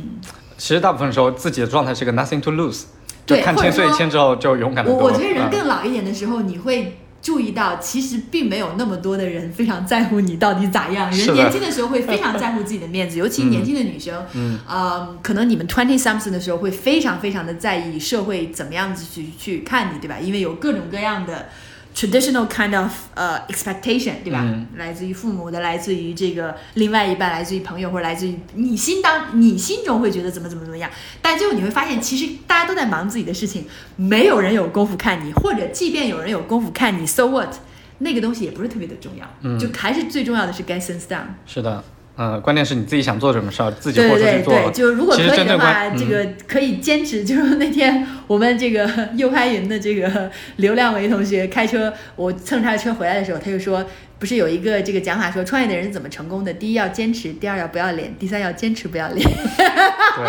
[0.58, 5.00] 其实大部分时候自己的状态是个 nothing to lose，就对看千岁或者说签之后就勇敢的多。
[5.00, 11.10] 我我觉得人嗯更老一点的时候，你会注意到，其实并没有那么多的人非常在乎你到底咋样。
[11.12, 20.18] 人年轻的时候会非常在乎自己的面子， 尤其年轻的女生，嗯呃，可能你们 twenty something 的时候会非常非常的在意社会怎么样子去去看你，对吧？
[20.22, 21.50] 因为有各种各样的。
[21.96, 24.42] Traditional kind of 呃、expectation，对吧？
[24.44, 30.90] 嗯来自于父母的，来自于这个另外一半，来自于朋友，或者来自于你心当你心中会觉得怎么怎么怎么样，
[31.22, 37.56] 但最后你会发现，其实大家都在忙自己的事情，没有人有功夫看你，或者即便有人有功夫看你，so what？
[38.00, 41.24] 那个东西也不是特别的重要，嗯就还是最重要的是 get things done。
[41.46, 41.82] 是的，
[42.18, 44.54] 嗯，关键是你自己想做什么事儿，自己对豁出去做。
[44.54, 47.24] 对对，就如果可以的话，这个可以坚持。
[47.26, 53.86] 就是 那天我们这个 右拍云的这个 刘亮维同学开车，我蹭他的车回来的时候，他就说，
[54.18, 56.54] 不是有一个这个讲法说，创业的人怎么成功的？
[56.54, 59.28] 第一要坚持，第二要不要脸，第三要坚持不要脸。
[59.28, 60.26] 对，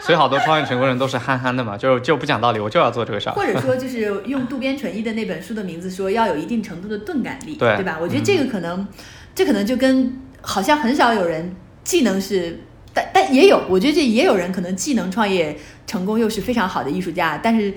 [0.00, 3.32] 所以好多创业成功人都是憨憨的嘛，就就不讲道理，我就要做这个事儿。
[3.32, 7.98] 或者说就是用渡边淳一的那本书的名字说，要有一定程度的钝感力，对吧？
[8.00, 8.88] 我觉得这个可能，
[9.34, 12.60] 这可能就跟好像很少有人技能是，
[12.92, 17.72] 但但也有，我觉得这也有人可能技能创业成功，又是非常好的艺术家，但是。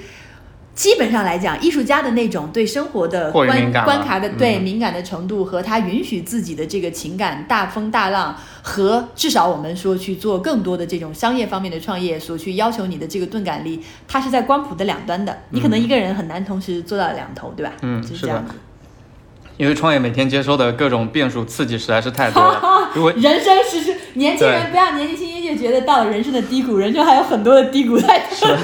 [0.74, 15.38] 基本上来讲，艺术家的那种对生活的过于关敏感了关卡的对、嗯敏感的程度，和他允许自己的这个情感大风大浪，和至少我们说去做更多的这种商业方面的创业所去要求你的这个钝感力，它是在光谱的两端的。
[15.50, 17.74] 你可能一个人很难同时做到两头，对吧？
[17.82, 18.54] 嗯就是这样子。
[19.62, 22.60] 因为创业每天接收的各种变数刺激实在是太多了。
[22.96, 28.56] 如果人生是是年轻人不要年纪轻轻就觉得到了人生的低谷，人生还有很多的低谷在等着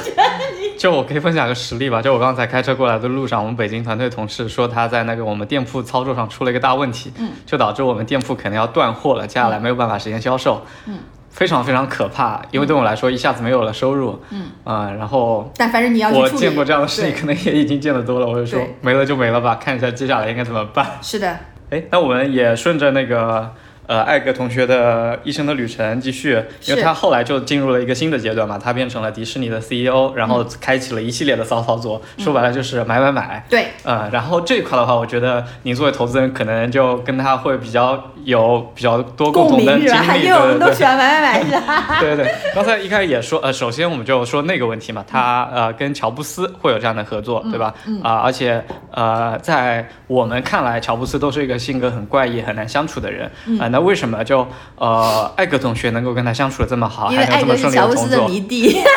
[0.60, 0.76] 你。
[0.76, 10.98] 就我可以分享个实例吧，就我刚才开车过来的路上，我们北京团队同事说他在那个我们店铺操作上出了一个大问题，嗯，就导致我们店铺可能要断货了，接下来没有办法实现销售，嗯，
[11.38, 16.10] 非常非常可怕，因为对我来说一下子没有了收入，嗯啊、然后但反正你要。
[16.10, 20.86] 我见过这样的事情，可能也已经见得多了，我就说没了就没了吧，看一下接下来应该怎么办。
[21.00, 21.38] 是的，
[21.70, 23.54] 哎，那我们也顺着那个
[23.88, 33.44] 呃艾格同学的一生的旅程继续，因为他后来就进入了一个新的阶段嘛，他变成了迪士尼的 CEO，然后开启了一系列的骚操作，嗯说白了就是买买买。
[33.50, 39.88] 对，呃，然后这一块的话，我觉得您作为投资人，可能就跟他会比较有比较多共同的经？
[39.88, 40.58] 历，因为我们。
[40.60, 41.98] 都喜欢买买买，是吧？
[42.02, 47.74] 对对对，刚才一开始也说，呃，首先我们就说那个问题嘛，他呃跟乔布斯会有这样的合作，对吧？
[47.86, 58.10] 嗯啊、而且呃，在我们看来，乔布斯都是一个性格很怪异、很难相处的人啊、嗯那为什么就呃艾格同学能够跟他相处的这么好，因为艾格是乔布斯？
[58.10, 58.82] 的迷弟。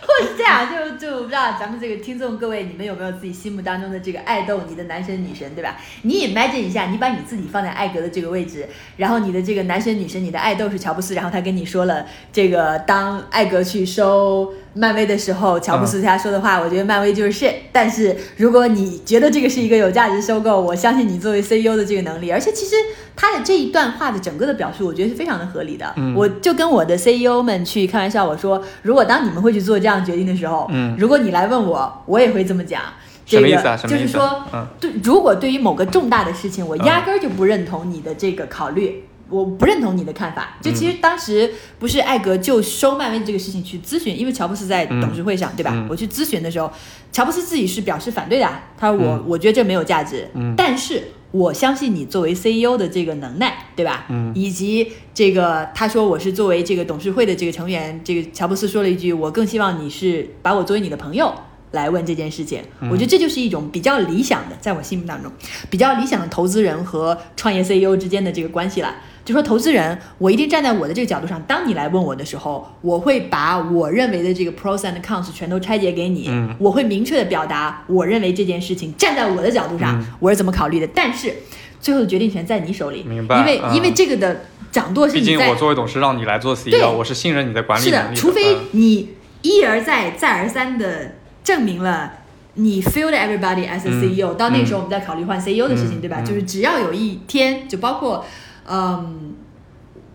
[0.00, 5.76] 或者是这样，就就不知道咱们这个听众各位，你们有没有自己心目当中的这个爱豆，你的男神女神，对吧？
[6.02, 17.54] 你 imagine 一下，你把你自己放在艾格的这个位置，然后你的这个男神女神，你的爱豆是乔布斯，然后他跟你说了这个，当艾格去收漫威的时候，乔布斯他说的话，我觉得漫威就是 shit。
[17.72, 22.74] 但是如果你觉得这个是一个有价值收购，我相信你作为 CEO 的这个能力，而且其实
[23.16, 25.92] 他的这一段话的整个的表述，我觉得是非常的合理的。
[25.96, 32.82] 嗯我就跟我的 CEO 们去开玩笑，我说，如果当你们会去做这样决定的时候，嗯如果你来问我，我也会这么讲。
[33.26, 33.76] 这个什么意思啊？
[33.76, 34.04] 什么意思？
[34.04, 39.04] 就是说，嗯对，如果对于某个重大的事情，我压根儿就不认同你的这个考虑。
[39.28, 45.72] 我不认同你的看法，就其实当时不是艾格就收漫威这个事情去咨询，因为乔布斯在董事会上，对吧？
[45.74, 46.70] 嗯我去咨询的时候，
[47.12, 54.06] 乔布斯自己是表示反对的啊，他说我、嗯我觉得这没有价值，嗯但是我相信你作为 CEO 的这个能耐，对吧？
[54.08, 61.34] 嗯以及这个他说我是作为这个董事会的这个成员，这个乔布斯说了一句，我更希望你是把我作为你的朋友。
[61.70, 65.30] 来问这件事情，嗯我觉得这就是一种比较理想的，在我心目当中，
[65.68, 68.94] 比较理想的投资人和创业 CEO 之间的这个关系了。
[69.28, 76.56] 就说投资人，我一定站在我的这个角度上，当你来问我的时候，我会把我认为的这个 pros and cons 全都拆解给你，嗯。
[76.58, 80.06] 我会明确的表达我认为这件事情站在我的角度上、嗯。
[80.18, 81.34] 我是怎么考虑的，但是
[81.78, 83.76] 最后的决定权在你手里，明白因为、嗯。
[83.76, 86.72] 因为这个的掌舵是在竟我作为董事让你来做对。
[86.72, 88.60] CEO，我是信任你的管理是能力的，除非嗯。
[88.70, 89.10] 你
[89.42, 92.12] 一而再、再而三的证明了
[92.54, 94.00] 你 failed everybody as a 嗯。
[94.02, 96.00] CEO，、到那个时候我们再考虑换 CEO 的事情，嗯。
[96.00, 96.16] 对吧？
[96.20, 96.24] 嗯。
[96.24, 98.24] 就是只要有一天，就包括，
[98.70, 99.34] 嗯，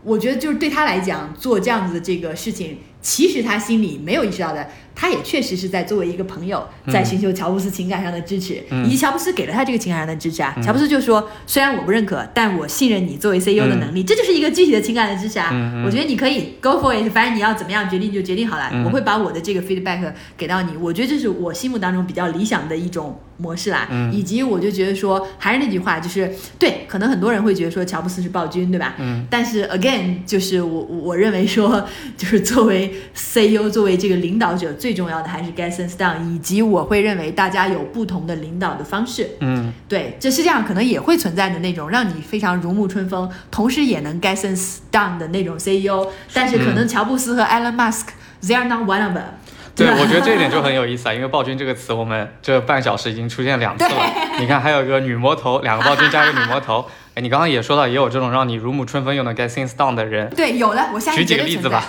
[0.04, 10.56] 我觉得就是对他来讲做这样子的这个事情，其实他心里没有意识到的，他也确实是在作为一个朋友，在寻求乔布斯情感上的支持，嗯以及乔布斯给了他这个情感上的支持啊。
[10.64, 15.52] 乔布斯就说，虽然我不认可，但我信任你作为 CEO 的能力，这就是一个具体的情感的支持啊。
[15.86, 20.78] 我觉得你可以 go for it，反正你要怎么样决定就决定好了，嗯我会把我的这个 feedback 给到你。
[20.78, 23.88] 我觉得这是我心目当中比较理想的一种模式啦。
[23.92, 28.96] 嗯以及我就觉得说，还是那句话，就是对，可能很多人会觉得说乔布斯是暴君，对吧？
[29.00, 29.26] 嗯。
[29.30, 39.30] 但是 again，就是我我认为说，就是作为 CEO，作为这个领导者，最重要的还是 get things done，以及我会认为大家有不同的领导的方式。
[39.40, 49.24] 嗯对，这世界上可能也会存在的那种让你非常如沐春风，同时也能 get things done 的那种 CEO，但是可能乔布斯和 Elon Musk，they are not one of them。
[49.74, 54.36] 对，我觉得这一点就很有意思啊，因为暴君这个词，我们这半小时已经出现两次了。
[54.38, 56.86] 你看，还有一个女魔头，两个暴君加一个女魔头。
[57.16, 60.30] 哎，你刚刚也说到，也有这种让你如沐春风又能 get things done 的人。
[60.36, 61.86] 对，有的，我相信举几个例子吧。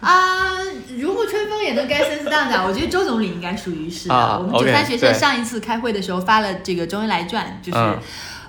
[0.00, 0.52] 啊、
[0.98, 4.14] 如沐春风也能 get sense down 的，我觉得周总理应该属于是的。
[4.14, 7.78] 啊我们九三学社上一次开会的时候发了这个周恩来传，就是。
[7.78, 7.98] 嗯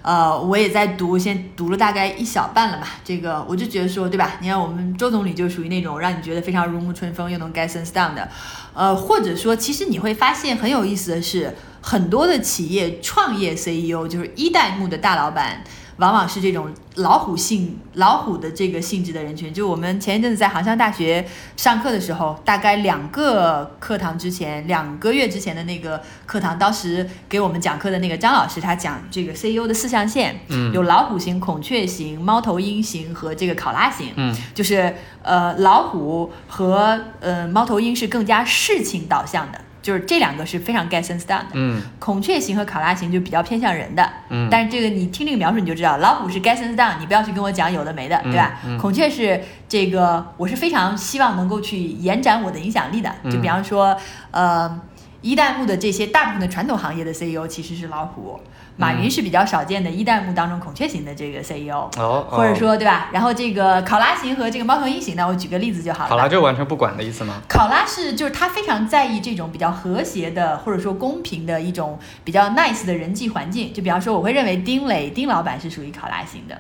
[0.05, 2.89] 呃，我也在读，先读了大概一小半了吧。
[3.03, 4.33] 这个我就觉得说，对吧？
[4.39, 8.29] 你看我们周总理就属于那种让你觉得非常如沐春风又能 get sense down 的，
[8.75, 15.63] 呃，或者说，其实你会发现很有意思的是，很多的企业创业 CEO 就是一代目的大老板，
[15.97, 19.53] 往往是这种老虎性、老虎的这个性质的人群。
[19.53, 34.11] 就我们前一阵子在杭州大学上课的时候，大概两个课堂之前，两个月之前的那个课堂，当时给我们讲课的那个张老师，他讲这个 CEO 的四象限，嗯有老虎型、孔雀型、猫头鹰型和这个考拉型。
[34.17, 41.51] 嗯就是呃老虎和呃猫头鹰是更加事情导向的，就是这两个是非常 get sense done 的。
[41.53, 41.79] 嗯。
[41.99, 44.47] 孔雀型和考拉型就比较偏向人的，嗯。
[44.49, 48.57] 但是这个你听这个描述你就知道，老虎是 get sense done，你不要去跟我讲有的没的，对吧？
[48.65, 48.75] 嗯。
[48.75, 53.95] 嗯孔雀是这个，我是非常希望能够去延展我的影响力的，就比方说，
[54.31, 54.81] 呃，
[55.21, 58.39] 一代目的这些大部分的传统行业的 CEO 其实是老虎，
[58.77, 63.09] 马云是比较少见的一代目当中孔雀型的这个 CEO，、哦，或者哦说对吧？
[63.13, 66.09] 然后这个考拉型和这个猫头鹰型的，我举个例子就好了。
[66.09, 67.41] 考拉就完全不管的意思吗？
[67.47, 73.73] 考拉是就是他非常在意这种比较和谐的或者说公平的一种比较 nice 的人际环境。
[73.73, 76.59] 就比方说，我会认为丁磊丁老板是属于考拉型的，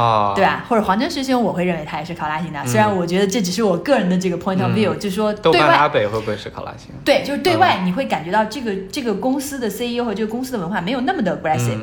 [0.00, 0.64] 啊，对吧？
[0.68, 2.64] 或者黄峥师兄，我会认为他也是考拉型的。
[2.66, 5.88] 虽然我觉得这只是我个人的这个 point of view，、嗯就是说豆对外。
[5.88, 6.90] 北会不会是考拉型？
[7.04, 11.34] 对，就是对外你会感觉到这个这个公司的 CEO 和这个公司的文化没有那么的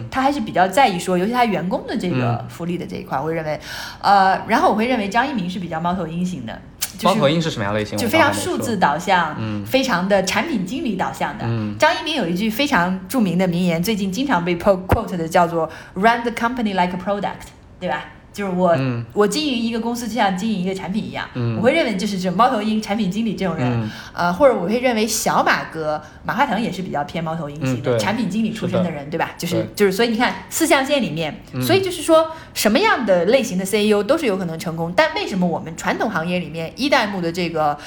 [0.10, 3.60] 他还是比较在意说，尤其他员工的这个福利的这一块，我会认为，
[4.02, 6.62] 呃，然后我会认为张一鸣是比较猫头鹰型的，
[6.98, 7.98] 就是猫头鹰是什么样类型？
[7.98, 11.46] 就非常数字导向，嗯非常的产品经理导向的。
[11.48, 17.48] 嗯张一鸣有一句非常著名的名言，最近经常被 quote 的叫做 “run the company like a product”，
[17.80, 18.06] 对吧？
[18.34, 19.06] 就是我、嗯。
[19.14, 21.56] 我经营一个公司就像经营一个产品一样，嗯。
[21.58, 23.90] 我会认为就是这种猫头鹰产品经理这种人，嗯。
[24.14, 29.32] 呃，或者我会认为小马哥马化腾也是比较偏猫头鹰型的、嗯产品经理出身的人，对吧？
[29.38, 31.62] 就是就是，所以你看四象限里面，嗯。
[31.62, 37.78] 所以就是说什么样的类型的 CEO 都是有可能成功，但为什么我们传统行业里面一代目的这个？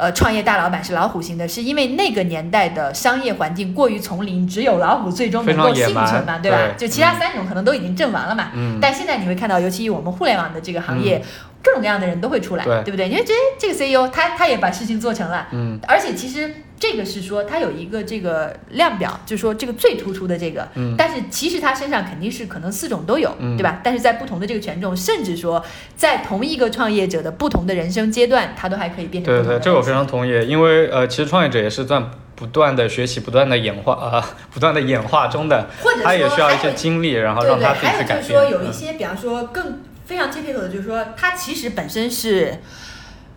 [0.00, 6.56] 呃，创业大老板是老虎型的，是因为那个年代的商业环境过于丛林，只有老虎最终能够幸存嘛，对吧？
[6.68, 8.50] 对就其他三种可能都已经阵亡了嘛。
[8.54, 11.22] 嗯但现在你会看到，尤其我们互联网的这个行业，
[11.62, 13.08] 各种各样的人都会出来，对不对？
[13.08, 23.82] 你会觉得这个 CEO 他他也把事情做成了，嗯而且其实这个是说它有一个这个量表，就是说这个最突出的这个，嗯但是其实他身上肯定是可能四种都有，嗯对吧？
[23.84, 25.62] 但是在不同的这个权重，甚至说
[25.94, 32.02] 在同一个创业者的不同的人生阶段，他都还可以变成对对这个我非常同意，因为呃，其实创业者也是在
[32.34, 38.22] 不断的学习、不断的演化呃， 不断的演化中的，或者他也需要一些经历，然后让他自己改变。
[38.22, 42.58] 就是说有一嗯些，比方说更非常 typical 的，就是说他其实本身是。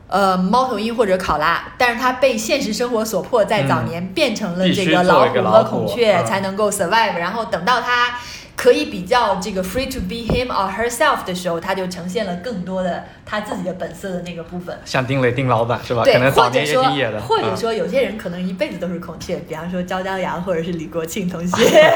[0.08, 7.16] 呃，猫头鹰或者考拉，但是它被现实生活所迫，在早年变成了这个老虎和孔雀，嗯才能够 survive。
[7.18, 8.20] 然后等到它
[8.56, 14.80] 可以比较这个 free to be him or herself 的时候，它就呈现了更多的他自己的本色的那个部分。
[14.86, 16.04] 像丁磊丁老板是吧？
[16.04, 16.84] 可对，或者说
[17.28, 21.94] 或者嗯说有些人可能一辈子都是孔雀，比方说焦朝阳或者是李国庆同学。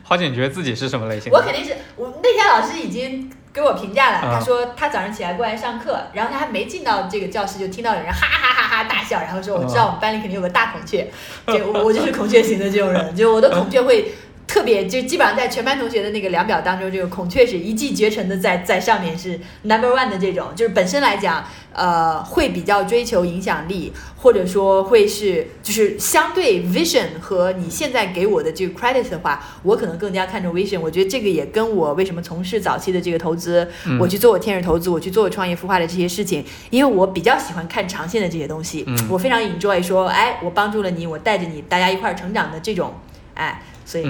[0.10, 1.32] 花姐，你觉得自己是什么类型？
[1.32, 11.08] 我肯定是我那天老师已经给我评价了，嗯他说他早上起来过来上课，然后他还没进到这个教室就听到有人哈哈哈哈大笑，然后说我知道我们班里肯定有个大孔雀，
[11.46, 14.12] 就我我就是孔雀型的这种人，就我的孔雀会。
[14.50, 30.80] 特别就基本上在全班同学的那个量表当中，这个孔雀是一骑绝尘的在在上面是 number one 的这种，就是本身来讲，呃，会比较追求影响力，或者说会是就是相对 vision 和你现在给我的这个 credit 的话，我可能更加看重 vision。
[30.80, 42.96] 我觉得这个也跟我为什么从事早期的这个投资，我去做我天使投资，我去做我创业孵化的这些事情，因为我比较喜欢看长线的这些东西，我非常 enjoy 说，哎，我帮助了你，我带着你，大家一块儿成长的这种，
[43.36, 43.62] 哎。
[43.90, 44.04] 所以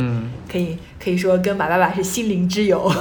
[0.52, 2.92] 可以可以说跟马爸爸是心灵之友。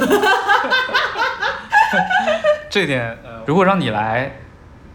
[2.71, 4.38] 这点，呃，如果让你来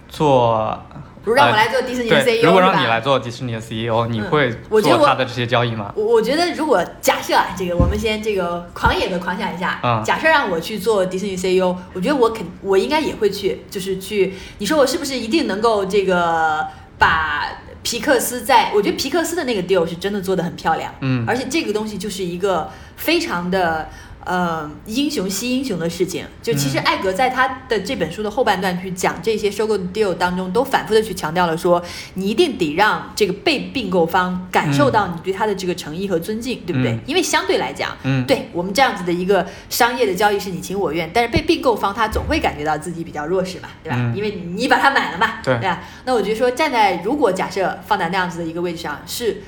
[0.07, 0.81] 做，
[1.25, 4.49] 如果让我来做迪士尼的 CEO，如果让你来做迪士尼的 CEO，你会
[4.81, 5.91] 做他的这些交易吗？
[5.97, 16.65] 我我觉得，如果假设啊，这个我们先这个狂野的狂想一下，假设让我去做迪士尼 CEO，我觉得我肯我应该也会去，就是去，你说我是不是一定能够这个
[16.97, 17.43] 把？
[17.83, 23.87] 皮克斯在，我觉得皮克斯的那个 deal 是真的做的很漂亮，嗯，而且这个东西就是一个非常的。
[24.25, 36.97] 呃，英雄惜英雄的事情，就其实艾格在他的这本书的后半段去讲这些收购的 deal 当中，都反复的去强调了说，你一定得让这个被并购方感受到你对他的这个诚意和尊敬，对不对？
[37.05, 44.13] 因为相对来讲，嗯，对我们这样子的一个商业的交易是你情我愿，但是被并购方他总会感觉到自己比较弱势嘛，对吧？
[44.15, 45.83] 因为你把它买了嘛，对吧？
[46.05, 49.41] 那我觉得说站在如果假设放在那样子的一个位置上是，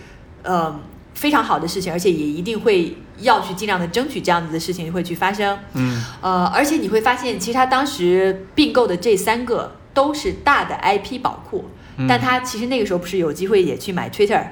[0.43, 0.77] 呃。
[1.15, 5.57] 非常好的事情，而且也一定会要去尽量的争取这样子的事情会去发生。
[5.73, 11.65] 嗯，呃，而且你会发现，其实他当时并购的这三个都是大的 IP 宝库，
[12.07, 14.43] 但他其实那个时候不是有机会也去买 Twitter。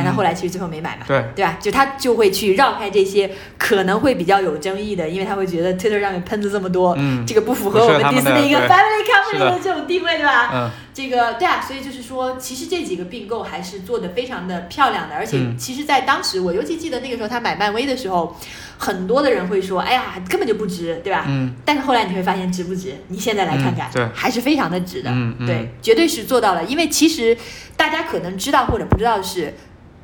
[0.00, 1.58] 但他后来其实最后没买嘛，对对吧？
[1.60, 10.50] 就他就会去绕开这些可能会比较有争议的，因为他会觉得 Twitter 上面喷子这么多，嗯，这个不符合我们迪士尼一个 family company 的这种定位，对吧？
[10.54, 18.34] 嗯，这个对啊，所以就是说，其实这几个并购还是做的非常的漂亮的，而且其实，在当时我尤其记得那个时候他买漫威的时候，
[18.78, 21.24] 很多的人会说，哎呀，根本就不值，对吧？
[21.28, 22.94] 嗯，但是后来你会发现值不值？
[23.08, 27.36] 你现在来看看，对，还是非常的值的，嗯对，绝对是做到了，因为其实
[27.76, 29.54] 大家可能知道或者不知道的是。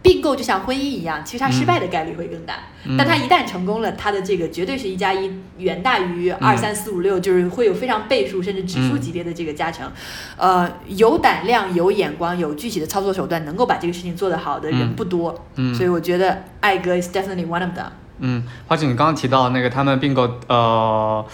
[0.07, 2.55] 并购就像婚姻一样，其实它失败的概率会更大。
[2.97, 5.29] 但它一旦成功了，它的这个绝对是一加一
[5.59, 9.91] 远大于二三四五六，就是会有非常倍数甚至指数级别的这个加成。
[10.37, 15.45] 呃，有胆量、有眼光、有具体的操作手段，能够把这个事情做得好的人不多。
[15.57, 17.89] 嗯，所以我觉得艾哥 is definitely one of them。
[18.21, 21.27] 嗯，花姐，你刚刚提到那个他们并购，呃。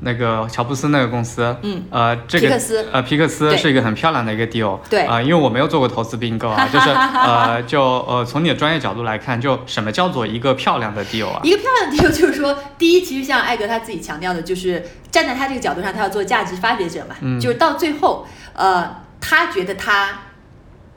[0.00, 11.40] 那个乔布斯那个公司，嗯，呃，这个皮克斯，呃，皮克斯是一个很漂亮的一个 deal，对，啊，因为我没有做过投资并购啊， 就是呃，就呃，从你的专业角度来看，就什么叫做一个漂亮的 deal 啊？
[11.42, 20.20] 一个漂亮的 deal 就是说，第一，其实像艾格他自己强调的，就是站在他这个角度上，他要做价值发掘者嘛，嗯，就是到最后，呃，他觉得他。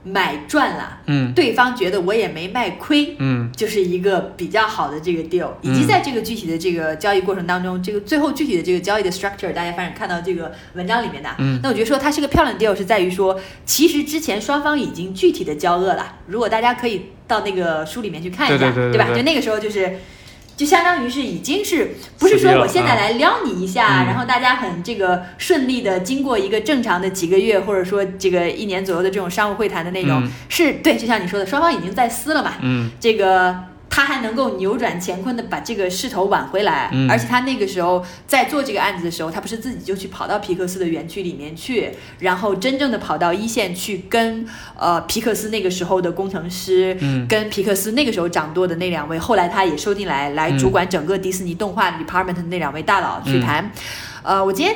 [0.03, 19.07] 买赚了，嗯，对方觉得我也没卖亏，嗯，就是一个比较好的这个 deal，以及在这个具体的这个交易过程当中，这个最后具体的这个交易的 structure，大家反正看到这个文章里面的，嗯，那我觉得说它是个漂亮 deal，是在于说，其实之前双方已经具体的交恶了，如果大家可以到那个书里面去看一下，对吧？
[19.15, 19.97] 就那个时候就是。
[20.61, 33.70] 就相当于是已经是不是说我现在来撩你一下，然后大家很这个顺利的经过一个正常的几个月或者说这个一年左右的这种商务会谈的那种，是对，就像你说的，双方已经在撕了嘛，嗯，这个。
[33.93, 44.45] 他还能够扭转乾坤的把这个势头挽回来，而且他那个时候在做这个案子的时候，他不是自己就去跑到皮克斯的园区里面去，然后真正的跑到一线去跟
[44.77, 53.69] 呃皮克斯那个时候的工程师，跟皮克斯那个时候掌舵的那两位，后来他也收进来来主管整个迪士尼动画 department 的那两位大佬去谈。
[54.23, 54.73] 呃，我今天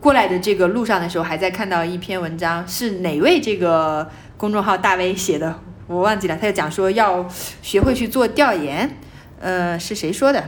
[0.00, 5.58] 过来的这个路上的时候，还在看到一篇文章，是哪位这个公众号大 V 写的？
[5.86, 7.28] 我忘记了，他就讲说要
[7.60, 8.98] 学会去做调研，
[9.40, 10.42] 呃，是谁说的？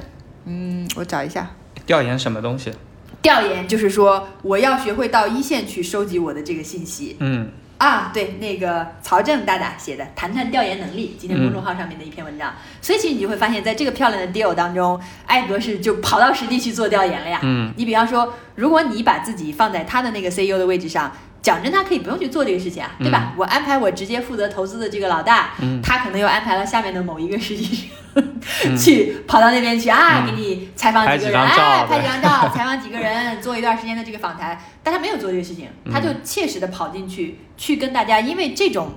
[0.47, 1.51] 嗯，我找一下。
[1.85, 2.73] 调研什么东西？
[3.21, 7.17] 调研就是说我要学会到一线去收集我的这个信息。
[7.21, 7.51] 嗯。
[7.79, 12.55] 啊，对，那个曹正大大写的《谈谈调研能力》，今天公众号上面的一篇文章。
[12.81, 17.39] 所以其实你就会发现，在这个漂亮的 deal 当中，艾格是就跑到实地去做调研了呀。
[17.43, 17.75] 嗯。
[17.77, 21.13] 你比方说，如果你把自己放在他的那个 CEO 的位置上。
[21.43, 23.33] 讲真，他可以不用去做这个事情啊，对吧？
[23.37, 34.61] 我安排我直接负责投资的这个老大，他可能又安排了下面的某一个实习生去跑到那边去啊，给你采访几个人，哎，拍几张照，采访几个人，做一段时间的这个访谈。
[34.83, 38.95] 但他没有做这个事情，他就切实的跑进去，去跟大家，因为这种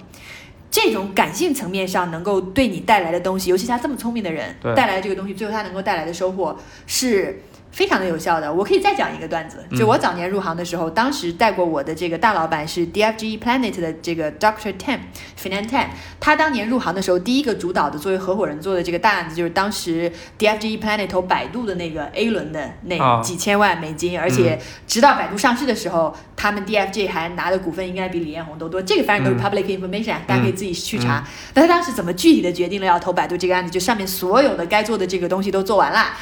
[0.72, 7.44] 这种感性层面上能够对你带来的东西，尤其他这么聪明的人带来的这个东西，最后他能够带来的收获是。
[7.72, 8.52] 非常的有效的。
[8.52, 15.00] 我可以再讲一个段子，就我早年入行的时候，当时带过我的这个大老板是 DFG Planet 的这个 Doctor Tam
[15.42, 15.88] Finan Tam，
[16.20, 23.22] 他当年入行的时候，第一个主导的作为合伙人做的这个大案子，就是当时 DFG Planet 投百度的那个 A 轮的那啊。
[23.22, 31.24] 几千万美金，而且直到百度上市的时候，他们 DFG 还拿的股份应该比李彦宏都多，这个反正都是 public information，、大家可以自己去查。
[31.54, 36.18] 但他当时怎么具体的决定了要投百度这个案子，就上面所有的该做的这个东西都做完了。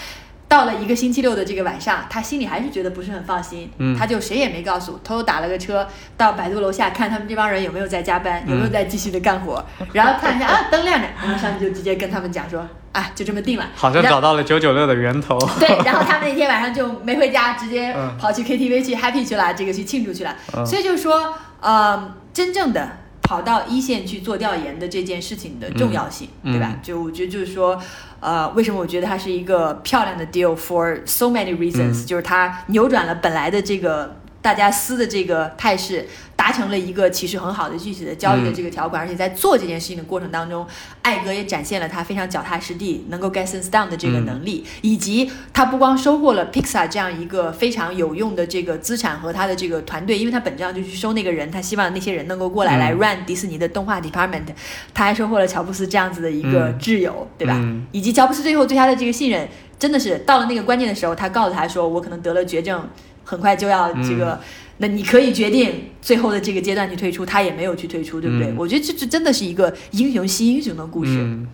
[0.47, 3.97] 到了一个星期六的这个晚上，他心里还是觉得不是很放心，嗯。
[3.97, 15.37] 他就谁也没告诉，偷偷打了个车到百度楼下看他们这帮人有没有在加班，有没有在继续的干活， 然后看一下啊灯亮着，然后上去就直接跟他们讲说，啊就这么定了，好像找到了九九六的源头。
[15.59, 18.15] 对，然后他们那天晚上就没回家，直接嗯。
[18.17, 20.33] 跑去 KTV 去 happy 去了，这个去庆祝去了。
[20.55, 20.65] 嗯。
[20.65, 26.53] 所以就是说，呃，真正的跑到一线去做调研的这件事情的重要性，嗯。
[26.53, 26.69] 对吧？
[26.71, 27.77] 嗯就我觉得就是说，
[28.19, 32.05] 呃，为什么我觉得它是一个漂亮的 deal for so many reasons，、嗯。
[32.05, 34.15] 就是它扭转了本来的这个
[34.47, 36.07] 大家撕的这个态势。
[36.37, 40.65] 达成了一个其实很好的具体的交易的这个条款，而且在做这件事情的过程当中，
[41.01, 54.45] 艾格也展现了他非常脚踏实地、能够 get things done 的这个能力，以及他不光收获了 Pixar 这样一个非常有用的这个资产和他的这个团队，因为他本质上就去收那个人，他希望那些人能够过来来嗯 run 迪士尼的动画 department，
[54.93, 57.55] 他还收获了乔布斯这样子的一个嗯挚友，对吧？
[57.57, 62.87] 嗯以及乔布斯最后对他的这个信任，真的是到了那个关键的时候，他告诉他说：“我可能得了绝症，
[63.27, 64.39] 很快就要这个。
[64.79, 68.45] 那你可以决定最后的这个阶段去退出，他也没有去退出，对不对？
[68.51, 71.13] 嗯我觉得这这真的是一个英雄惜英雄的故事。
[71.13, 71.47] 嗯，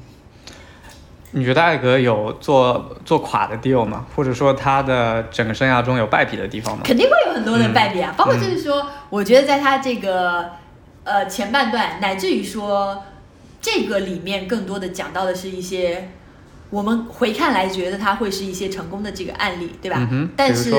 [1.32, 4.06] 你觉得艾格有做做垮的 deal 吗？
[4.14, 6.84] 或者说他的整个生涯中有败笔的地方吗？
[6.84, 10.50] 肯定会有很多的败笔啊，嗯包括就是说，我觉得在他这个
[11.06, 13.04] 呃前半段，乃至于说
[13.62, 16.10] 这个里面更多的讲到的是一些
[16.74, 20.08] 我们回看来觉得它会是一些成功的这个案例，对吧？
[20.12, 20.72] 嗯但是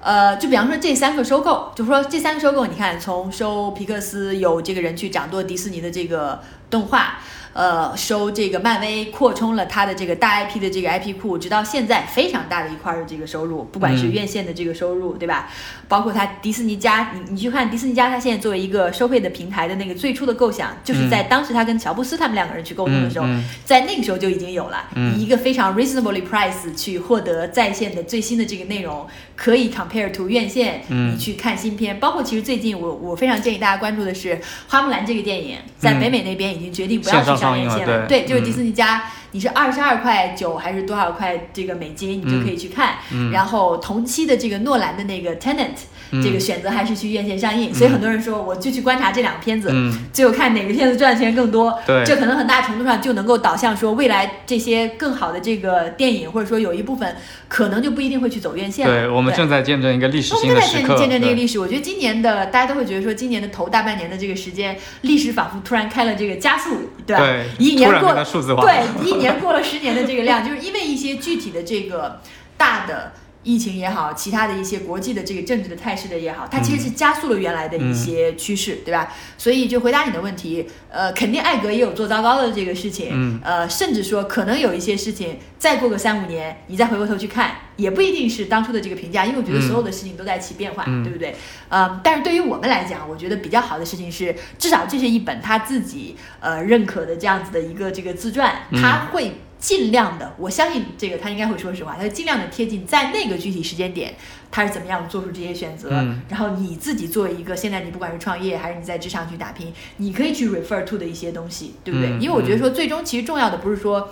[0.00, 6.40] 呃，就比方说这三个收购，就说这三个收购，你看从收皮克斯有这个人去掌舵迪士尼的这个
[6.70, 7.18] 动画。
[7.52, 15.50] 呃，收这个漫威扩充了它的这个大 IP 的这个 IP 库，直到现在非常大的一块儿的这个收入，不管是嗯院线的这个收入，对吧？
[15.88, 23.26] 包括它迪士尼家，你你去看迪士尼家，它现在作为一个收费的平台的那个最初的构想，就是在当时他跟乔布斯他们两个人去沟通的时候，
[23.64, 29.04] 在那个时候就已经有了，嗯以一个非常 reasonably price 去获得在线的最新的这个内容，
[29.34, 31.98] 可以 compare to 院线，嗯你去看新片。
[31.98, 34.36] 包括其实最近我我非常建议大家关注的是
[34.68, 39.02] 《花木兰》这个电影，在嗯北美那边已经决定不要去上院上映线了对对，就是嗯迪士尼家。
[39.32, 42.96] 你是二十二块九还是多少块这个美金，你就可以去看。
[43.12, 45.76] 嗯然后同期的这个诺兰的那个 Tenant，、嗯
[46.22, 51.78] 这个选择还是去院线上映，所以很多人说我就去观察这两个片子，嗯最后看哪个片子赚的钱更多。
[51.86, 57.16] 对这可能很大程度上就能够导向说未来这些更好的这个电影，或者说有一部分
[57.48, 58.92] 可能就不一定会去走院线了。
[58.92, 60.98] 对，我们正在见证一个历史我们正在见性的时刻。
[60.98, 67.24] 见证这个历史，我觉得今年的大家都会觉得说，今年的头大半年的这个时间，历史仿佛突然开了这个加速，对吧？
[67.24, 72.20] 对一年过变得数字化对，一年过了十年的这个量，就是因为一些具体的这个
[72.56, 73.12] 大的。
[73.42, 79.12] 疫情也好，其他的一些国际的这个政治的态势的也好，它其实是加速了原来的一些趋势，对吧？
[79.38, 83.40] 所以就回答你的问题，呃，肯定艾格也有做糟糕的这个事情，嗯。
[83.42, 89.62] 呃，甚至说可能有一些事情，再过个三五年，你再回过头去看，也不一定是当初的这个评价，因为我觉得嗯。
[89.62, 91.02] 所有的事情都在起变化，嗯。
[91.02, 91.34] 对不对？
[91.70, 98.82] 呃，但是对于我们来讲，我觉得比较好的事情是，至少这是一本他自己呃认可的这样子的一个这个自传，嗯。
[98.82, 104.14] 他会尽量的，我相信这个他应该会说实话，他会尽量的贴近在那个具体时间点，
[104.50, 112.08] 他是怎么样做出这些选择，嗯然后你自己作为一个现在你不管是创业还是你在职场去打拼，你可以去 refer to 的一些东西，对不对？
[112.10, 114.10] 嗯因为我觉得说最终其实重要的不是说。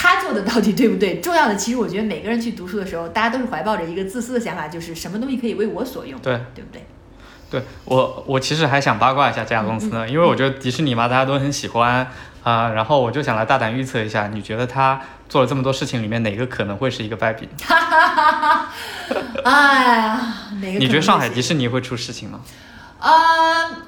[0.00, 1.18] 他做的到底对不对？
[1.20, 6.82] 重要的，其实我觉得每个人去读书的时候，大家都是怀抱着一个自私的想法，就是什么东西可以为我所用，对对不对？
[7.50, 12.06] 对我，我其实还想八卦一下这家公司呢，嗯因为我觉得迪士尼嘛，大家都很喜欢
[12.48, 17.46] 啊、然后我就想来大胆预测一下，你觉得他做了这么多事情里面，哪个可能会是一个败笔？
[17.62, 18.72] 哈哈哈
[19.44, 20.78] 哎呀，哪个？
[20.78, 22.40] 你觉得上海迪士尼会出事情吗？
[23.00, 23.12] 啊、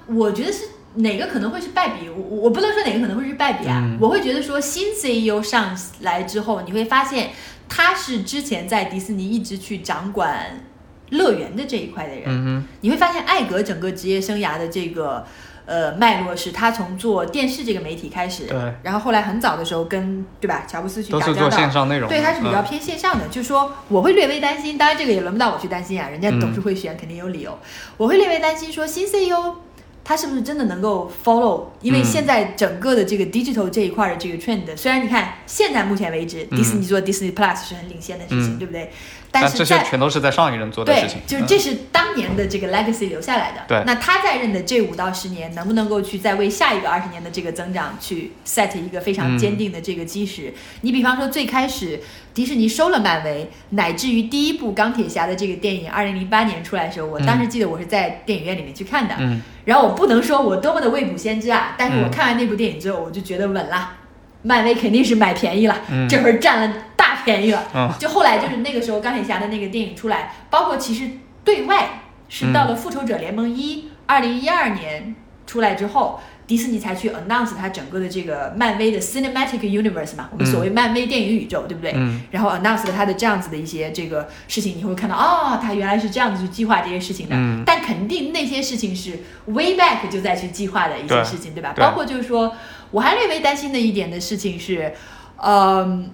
[0.08, 0.64] 我觉得是
[0.96, 7.30] 哪个可能会是败笔，我我不能说哪个可能会是败笔啊，嗯我会觉得说新 CEO 上来之后，你会发现
[7.66, 10.62] 他是之前在迪士尼一直去掌管
[11.08, 15.24] 乐园的这一块的人，嗯你会发现艾格整个职业生涯的这个。
[15.70, 18.58] 呃，脉络是他从做电视这个媒体开始，对。
[18.82, 26.40] 然后后来很早的时候跟对吧乔布斯去打交道，做线上内容，对，他是比较嗯偏线上的，就是说我会略微担心，当然这个也轮不到我去担心啊，人家嗯。
[26.40, 27.56] 董事会选肯定有理由，
[27.96, 29.54] 我会略微担心说新 CEO
[30.02, 32.04] 他是不是真的能够 follow，因为嗯。
[32.04, 36.58] 现在整个的这个 digital 这一块的这个 trend，虽然你看现在目前为止，嗯。
[36.58, 38.58] 迪士尼做 Disney Plus 是很领先的事情，嗯。
[38.58, 38.90] 对不对？
[39.33, 43.62] 但这些全都是在上一任做的事情，，就是这是当年的这个 legacy 留下来的。
[43.68, 50.53] 对那他在任的这五到十年，能不能够去再为下一个二十年的这个增长去 set 一个非常坚定的这个基石？
[50.81, 52.01] 你比方说最开始
[52.35, 59.14] 迪士尼收了漫威，乃至于第一部钢铁侠的这个电影，二零零八年出来的时候，我当时记得我是在电影院里面去看的。
[59.18, 63.99] 嗯然后我不能说我多么的未卜先知啊，但是我嗯看完那部电影之后，我就觉得稳了，
[64.43, 67.64] 漫威肯定是买便宜了，嗯这会儿占了大便宜了。
[67.74, 71.09] 嗯就后来就是那个时候钢铁侠的那个电影出来，包括其实
[71.45, 75.14] 对外是到了复仇者联盟一二零一二年
[75.47, 76.20] 出来之后。
[76.51, 81.93] 迪士尼才去 announce 它整个的这个漫威的 cinematic universe 嘛，我们所谓漫威电影宇宙，对不对？
[81.95, 87.36] 嗯然后 announce 了它的这样子的一些这个事情，你会看到哦，它原来是这样子去计划这些事情的。
[87.36, 91.72] 嗯但肯定那些事情是 way back 就在去计划的一些事情，对吧？
[91.76, 92.53] 包括就是说，
[92.91, 94.93] 我还略微担心的一点的事情是，
[95.36, 96.11] 嗯、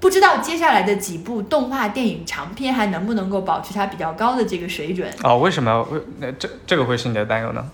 [0.00, 5.82] 不知道接下来的几部动画电影长片还能不能够保持它比较高的这个水准，哦，为什么？
[5.90, 7.64] 为那这这个会是你的担忧呢？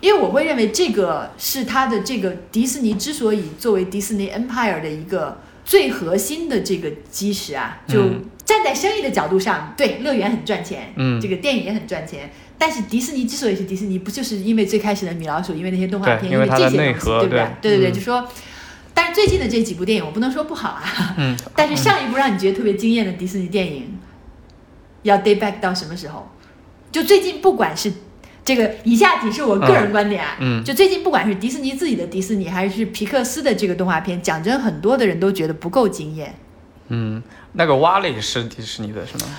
[0.00, 12.30] 因为我会认为这个是它的这个迪士尼之所以作为迪士尼 Empire 的一个最核心的这个基石啊，就嗯站在生意的角度上，对乐园很赚钱，嗯这个电影也很赚钱。
[12.56, 17.46] 但是迪士尼之所以是迪士尼，不就是因为最开始的米老鼠，因为那些动画片，因为这些东西，对不对？
[17.60, 18.26] 对对对，嗯就说。
[18.94, 21.14] 但是最近的这几部电影，我不能说不好啊。
[21.18, 23.98] 嗯， 但是上一部让你觉得特别惊艳的迪士尼电影，
[25.02, 26.26] 要 date back 到什么时候？
[26.90, 27.92] 就最近不管是
[28.44, 30.36] 这个，以下仅是我个人观点啊。
[30.40, 36.34] 嗯嗯就最近不管是迪士尼自己的迪士尼，还是皮克斯的这个动画片，讲真，很多的人都觉得不够惊艳。
[36.88, 37.22] 嗯，
[37.52, 39.30] 那个蛙里是迪士尼的是吗？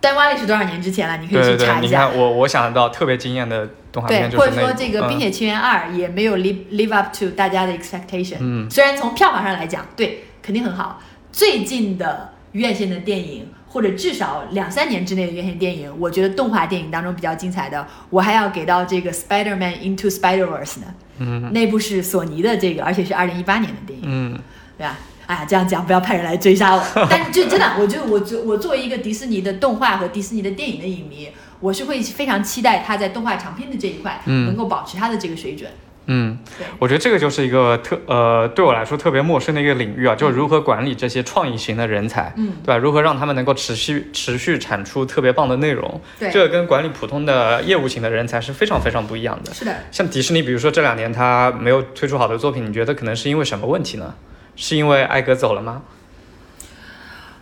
[0.00, 1.16] 但蛙里是多少年之前了？
[1.16, 1.80] 你可以去查一下。
[1.80, 8.36] 你看我我想到特别惊艳的动画对片，就是或者说这个《冰嗯雪奇缘二》也没有 live live up to 大家的 expectation。
[8.38, 11.02] 嗯虽然从票房上来讲，对，肯定很好。
[11.32, 20.94] 最近的院线的电影，或者至少两三年之内的院线电影，我觉得动画电影当中比较精彩的，我还要给到这个《Spider-Man Into Spider-Verse》呢。
[21.18, 24.04] 嗯那部是索尼的这个，而且是二零一八年的电影。
[24.06, 24.38] 嗯
[24.78, 24.96] 对吧？
[25.28, 26.82] 哎呀，这样讲不要派人来追杀我。
[27.10, 31.28] 但是就真的，我就我就我作为一个迪士尼的动画和迪士尼的电影的影迷，
[31.60, 35.70] 我是会非常期待他在动画长片的这一块、嗯能够保持他的这个水准。
[36.10, 42.78] 嗯对，我觉得这个就是一个特呃对我来说特别陌生的一个领域啊，就是如何管理这些创意型的人才，嗯对吧？
[42.78, 49.52] 如何让他们能够持续持续产出特别棒的内容，对这个跟管理普通的业务型的人才是非常非常不一样的。
[49.52, 54.14] 是的，像迪士尼，比如说这两年他没有推出好的作品，你觉得可能是因为什么问题呢？
[54.58, 55.82] 是因为艾格走了吗？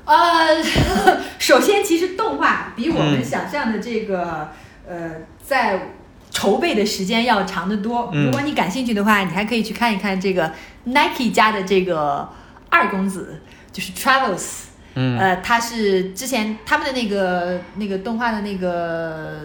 [0.04, 0.62] 呃，
[1.40, 4.50] 首先其实动画比我们嗯想象的这个、
[4.88, 5.10] 呃
[5.42, 5.88] 在
[6.30, 8.10] 筹备的时间要长得多。
[8.12, 10.52] 嗯如果你感兴趣的话，你还可以去看一看这个
[10.84, 12.28] Nike 家的这个
[12.68, 13.40] 二公子，
[13.72, 14.64] 就是 Travels。
[14.94, 19.42] 嗯呃，他是之前他们的那个那个动画的那个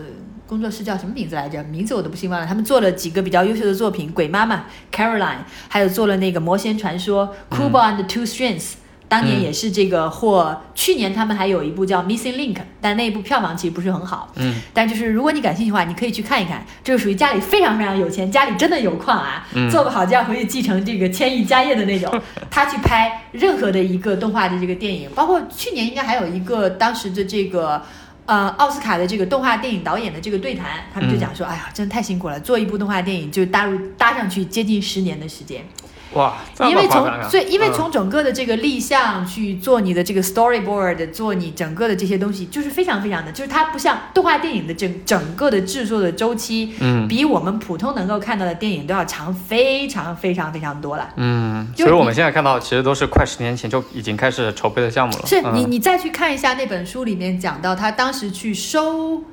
[0.51, 1.63] 工作室叫什么名字来着？
[1.63, 2.45] 名字我都不姓忘了。
[2.45, 5.37] 他们做了几个比较优秀的作品，《鬼妈妈》Caroline，
[5.69, 8.73] 还有做了那个《魔仙传说》Kubo and the Two Strings。
[9.07, 14.33] 当年嗯也是这个获，去年他们还有一部叫《Missing Link》，但那一部票房其实不是很好。
[14.35, 16.65] 嗯但就是如果你感兴趣的话，你可以去看一看。
[16.83, 22.13] 这个属于家里非常非常有钱，家里真的有矿啊，嗯做不好就要回去继承这个千亿家业的那种。
[22.51, 27.81] 他去拍任何的一个动画的这个电影，包括去年应该还有一个当时的这个。
[28.25, 35.65] 呃，奥斯卡的这个动画电影导演的这个对谈，他们就讲说，哎呀，真的太辛苦了，做一部动画电影就搭入搭上去接近十年的时间。
[36.13, 51.09] 哇，因为从么夸张啊所以因为嗯从整个的这个立项去做你的这个 storyboard，做你整个的这些东西，就是非常非常的，就是它不像动画电影的整整个的制作的周期，嗯比我们普通能够看到的电影都要长非常非常非常多了。
[51.15, 55.25] 嗯，所以我们现在看到其实都是快十年前就已经开始筹备的项目了。
[55.25, 59.23] 是你嗯你再去看一下那本书里面讲到，他当时去收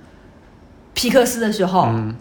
[0.95, 2.15] 皮克斯的时候，嗯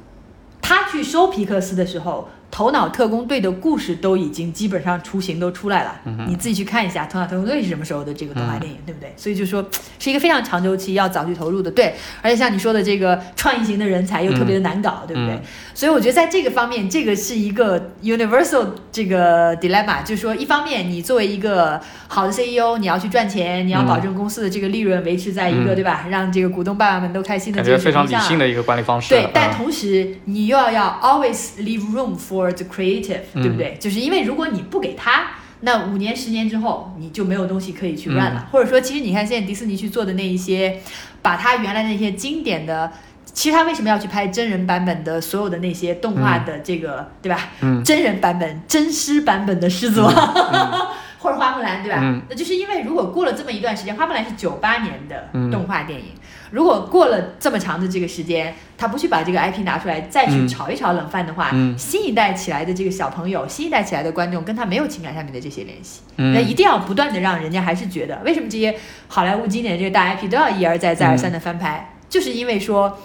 [0.60, 5.96] 他去收皮克斯的时候，《头脑特工队》的故事都已经基本上雏形都出来了。
[6.06, 9.14] 嗯你自己去看一下《头脑特工队》是什么时候的这个动画电影，对不对？
[9.16, 9.64] 所以就说
[10.00, 11.70] 是一个非常长周期，要早去投入的。
[11.70, 15.36] 对，而且像你说的这个创意型的人才又特别的难搞，对不对？
[15.36, 15.42] 嗯
[15.78, 28.08] 所以我觉得在这个方面，这个是一个 universal 这个 dilemma，就是说，一方面你作为一个好的 CEO，你要去赚钱，你要保证公司的这个利润维持在一个、嗯对吧，让这个股东爸爸们都开心的这感觉非常。
[28.08, 29.10] 理性的一个管理方式。
[29.10, 33.78] 对，但嗯同时你又要要 always leave room for the creative，、嗯对不对？
[33.80, 35.28] 就是因为如果你不给他，
[35.62, 38.48] 那五年、十年之后你就没有东西可以去 run 嗯了。
[38.52, 40.80] 或者说，其实你看现在迪士尼去做的那一些，
[41.22, 42.92] 把他原来那些经典的。
[43.34, 47.50] 其实他为什么要去拍真人版本的所有的那些动画的这个，对吧？
[47.62, 50.12] 嗯真人版本、真狮版本的狮子王，
[51.20, 52.00] 或者花木兰，对吧？
[52.02, 56.06] 嗯那就是因为如果过了这么一段时间，花木兰是九八年的嗯动画电影，
[56.52, 60.48] 如果过了这么长的这个时间，他不去把这个 IP 拿出来再去嗯。
[60.48, 61.78] 炒一炒冷饭的话，嗯。
[61.78, 66.34] 新一代起来的这个小朋友，新一代起来的观众跟他没有情感上面的这些联系，嗯。
[66.34, 68.76] 那一定要不断的让人家还是觉得，为什么这些
[69.08, 72.98] 好莱坞经典的这个大 IP 都要一而再再而三的翻拍，就是因为说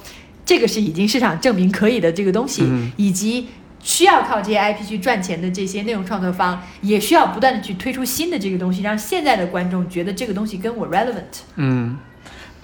[0.45, 2.93] 这个是已经市场证明可以的这个东西，嗯。
[2.97, 3.49] 以及。
[3.85, 11.41] 需要靠这些 IP 去赚钱的这些内容创作方，也需要不断的去推出新的这个东西，让现在的观众觉得这个东西跟我 relevant。
[11.57, 11.99] 嗯，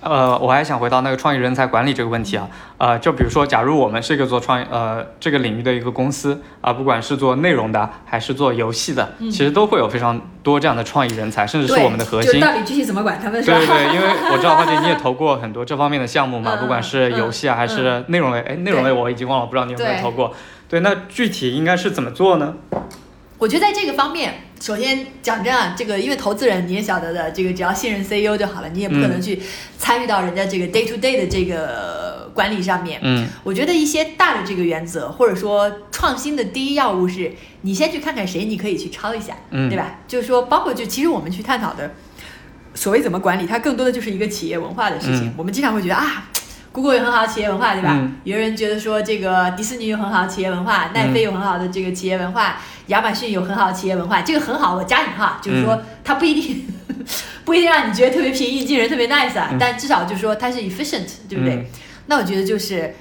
[0.01, 12.35] 呃，我还想回到那个创意人才管理这个问题啊，呃，就比如说，假如我们是一个做创意呃这个领域的一个公司啊、不管是做内容的还是做游戏的，其实都会有非常多这样的创意人才，甚至是，我们的核心。
[12.35, 13.51] 就到底具体怎么管他们是？
[13.51, 20.33] 对对对，因为我知道花姐你也投过很多这方面的项目嘛，嗯不管是游戏啊还是内容类，哎，内容类我已经忘了，不知道你有没有投过。
[20.69, 22.55] 对，那具体应该是怎么做呢？
[23.39, 29.41] 我觉得在这个方面，首先讲真啊，这个因为投资人你也晓得的，这个只要信任 CEO 就好了，你也不可能去
[29.79, 33.01] 参与到人家这个 day to day 的这个管理上面。
[33.03, 37.33] 嗯我觉得一些大的这个原则，或者说创新的第一要务是，
[37.63, 40.01] 你先去看看谁你可以去抄一下，嗯对吧？
[40.09, 41.93] 就是说，包括就其实我们去探讨的
[42.75, 45.27] 所谓怎么管理，它更多的就是一个企业文化的事情。
[45.29, 46.29] 嗯我们经常会觉得啊。
[46.71, 47.93] Google 有很好的企业文化，对吧？
[47.95, 54.21] 嗯有人觉得说这个迪士尼有很好的企业文化，奈飞有很好的这个企业文化，亚马逊有很好的企业文化。
[54.21, 56.67] 这个很好，我加引号，就是说它不一定、
[57.45, 61.55] 不一定让你觉得特别平易近人、特别 nice 啊，嗯但至少就是说它是 efficient，对不对？
[61.55, 61.65] 嗯
[62.11, 62.95] 那我觉得就是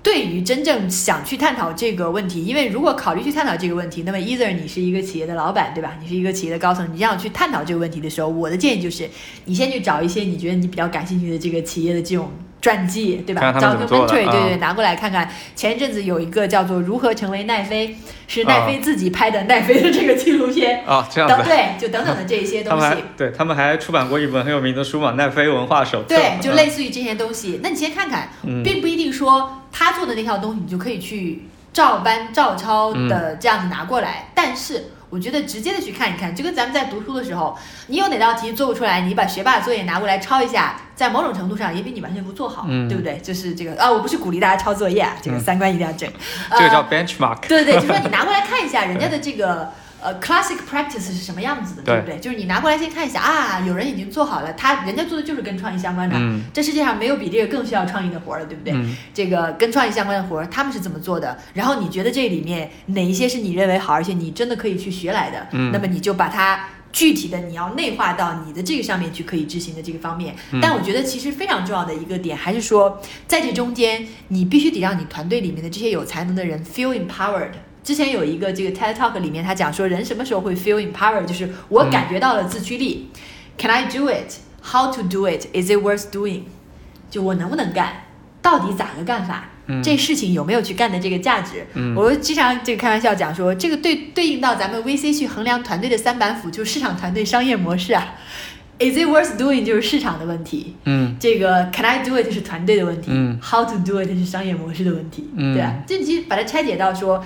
[0.00, 5.96] 对于真正想去探讨这个问题，因为如果考虑去探讨这个问题，那么 either 你是一个企业的老板，对吧？
[6.00, 9.10] 你是一个企业的高层，你这样去探讨这个问题的时候，我的建议就是，
[9.46, 12.30] 你先去找一些你觉得你比较感兴趣的这个企业的这种
[12.64, 15.30] 传记，对吧？documentary，对对，嗯拿过来看看。
[15.54, 17.88] 前一阵子有一个叫做《如何成为奈飞》，
[18.26, 21.36] 是奈飞自己拍的奈飞的这个纪录片，啊，这样子。
[21.36, 22.86] 等对，就等等的这一些东西。
[23.18, 26.14] 对他们还出版过一本很有名的书嘛，《奈飞文化手册》。
[26.16, 27.60] 对，就嗯类似于这些东西。
[27.62, 31.42] 那你先看看，嗯并不一定说他做的那套东西你就可以去
[31.74, 34.86] 照搬照抄嗯的这样子拿过来，但是。
[35.10, 43.18] 我觉得直接的去看一看，就跟咱们在读书的时候，你有哪道题做不出来，你把学霸作业拿过来抄一下，在某种程度上也比你完全不做好，对不对？
[43.18, 46.10] 就是这个啊，我不是鼓励大家抄作业啊，这个三观一定要正。
[46.50, 47.46] 这个叫 benchmark。
[47.48, 49.70] 对对对，就说你拿过来看一下人家的这个
[50.04, 52.18] 呃 classic practice 是什么样子的，对不对？
[52.18, 58.74] 就是你拿过来先看一下啊，有人已经做好了，他人家做的就是跟创意相关的，嗯这世界上没有比这个更需要创意的活儿了，对不对？
[58.74, 61.38] 嗯这个跟创意相关的活儿，他们是怎么做的？
[61.54, 65.46] 然后你觉得这里面哪一些是你认为好，而且你真的可以去学来的？
[65.52, 66.66] 嗯那么你就把它。
[66.94, 77.50] 具体的你要内化到你的这个上面去可以执行的这个方面，嗯但我觉得其实非常重要的一个点还是说，在这中间你必须得让你团队里面的这些有才能的人 feel empowered。
[77.84, 83.10] 之前有一个这个 TED Talk 里面，他讲说人什么时候会 feel empowered，就是我感觉到了自驱力。
[83.58, 84.32] Can I do it?
[84.62, 85.46] How to do it?
[85.52, 86.44] Is it worth doing?
[87.10, 88.06] 就我能不能干，
[88.40, 89.44] 到底咋个干法？
[89.66, 91.66] 嗯这事情有没有去干的这个价值？
[91.74, 98.14] 嗯我经常这个开玩笑讲说，这个对对应到咱们 VC 去衡量团队的三板斧，就是市场团队商业模式啊。
[98.78, 104.08] Is it worth doing 就是市场的问题，嗯这个 Can I do it 是团队的问题、嗯 h o w to do it
[104.08, 107.24] 是商业模式的问题，嗯对啊，这其实把它拆解到说，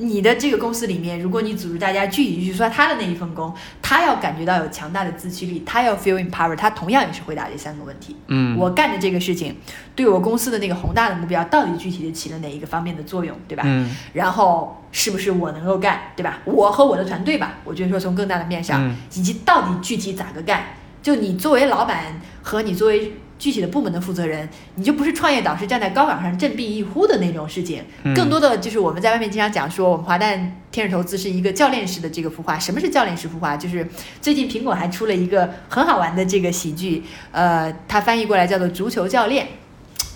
[0.00, 8.16] 你的这个公司里面，如果你组织大家具体去说他的那一份工，他要感觉到有强大的自驱力，他要 feel empowered，他同样也是回答这三个问题。
[8.28, 9.54] 嗯，我干的这个事情，
[9.94, 13.62] 对我公司的那个宏大的目标，到底具体的起了哪一个方面的作用，对吧？
[13.66, 16.40] 嗯然后是不是我能够干，对吧？
[16.44, 20.64] 我和我的团队吧，我觉得说从更大的面上，嗯以及到底具体咋个干，
[21.02, 32.58] 就你作为老板和你作为具体的部门的负责人，你就不是创业导师站在高岗上振臂一呼的那种事情，嗯更多的就是我们在外面经常讲说，我们华诞天使投资是一个教练式的这个孵化。
[32.58, 33.56] 什么是教练式孵化？
[33.56, 33.88] 就是
[34.20, 39.46] 最近苹果还出了一个很好玩的这个喜剧，呃，它翻译过来叫做《足球教练》。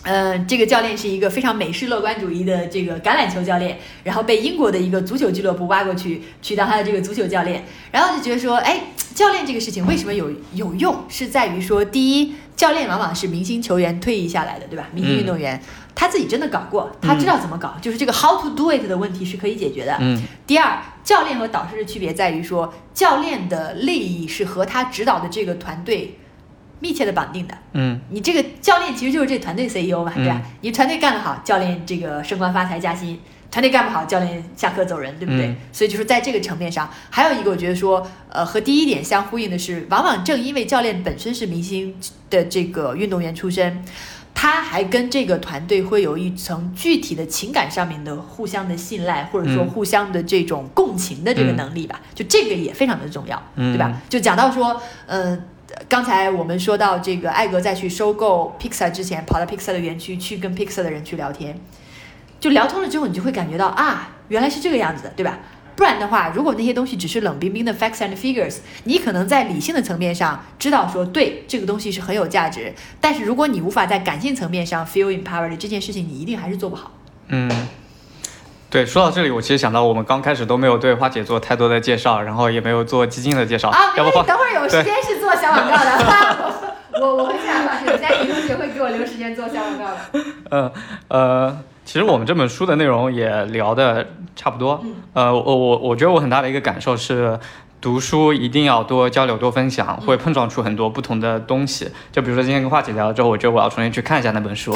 [0.04, 8.82] 呃，这个教练是一个非常美式乐观主义的这个橄榄球教练，然后被英国的一个足球俱乐部挖过去，去当他的这个足球教练，然后就觉得说，哎，
[9.14, 11.04] 教练这个事情为什么有有用？
[11.08, 14.88] 是在于说，第一，教练往往是明星球员退役下来的，对吧？
[14.92, 15.58] 明星运动员、
[15.94, 19.96] 他自己真的搞过，他知道怎么搞，就是这个 how to do it 的问题是可以解决的。
[20.00, 26.18] 嗯第二，教练和导师的区别在于说，教练的利益是和他指导的这个团队
[26.84, 27.54] 密切的绑定的。
[27.72, 30.50] 嗯你这个教练其实就是这团队 CEO 嘛，对吧嗯？
[30.60, 33.16] 你团队干得好，教练这个升官发财加薪；
[33.50, 35.46] 团队干不好，教练下课走人，对不对？
[35.46, 41.94] 嗯所以就是在这个层面上，还有一个我觉得说，呃，和第一点相呼应的是，往往正因为教练本身是明星
[42.28, 43.82] 的这个运动员出身。
[44.36, 54.00] 他还跟这个团队会有一层具体的情感上面的互相的信赖，或者说嗯互相的这种共情的这个嗯能力吧，就这个也非常的重要，嗯对吧？
[54.08, 55.38] 就讲到说，呃。
[55.88, 61.58] 刚才我们说到这个艾格在去收购 Pixar 之前，跑到 Pixar 的园区去跟 Pixar 的人去聊天，
[62.40, 65.38] 就聊通了之后，你就会感觉到啊，原来是这个样子的，对吧？
[65.76, 76.92] 不然的话，如果那些东西只是冷冰冰的 facts and figures，你可能在理性的层面上知道说对这个东西是很有价值，但是如果你无法在感性层面上 feel empowered 这件事情，你一定还是做不好。
[77.26, 77.50] 嗯，
[78.70, 86.52] 对，说到这里，我其实想到我们刚开始都没有对花姐做太多的介绍，然后也没有做基金的介绍，啊，要不等会儿有时间是做小广告的。
[87.00, 90.24] 我我会下老师，我相信同学会给我留时间做小广告的。
[90.50, 90.72] 呃
[91.08, 94.06] 呃，其实我们这本书的内容也聊的
[94.36, 94.78] 差不多。
[94.84, 97.38] 嗯呃，我我我觉得我很大的一个感受是。
[97.80, 101.86] 读书一定要多交流、多分享，会碰撞出很多不同的东西。
[102.10, 104.74] 就比如说今天跟花姐聊了之后，我觉得我要重新去看一下那本书。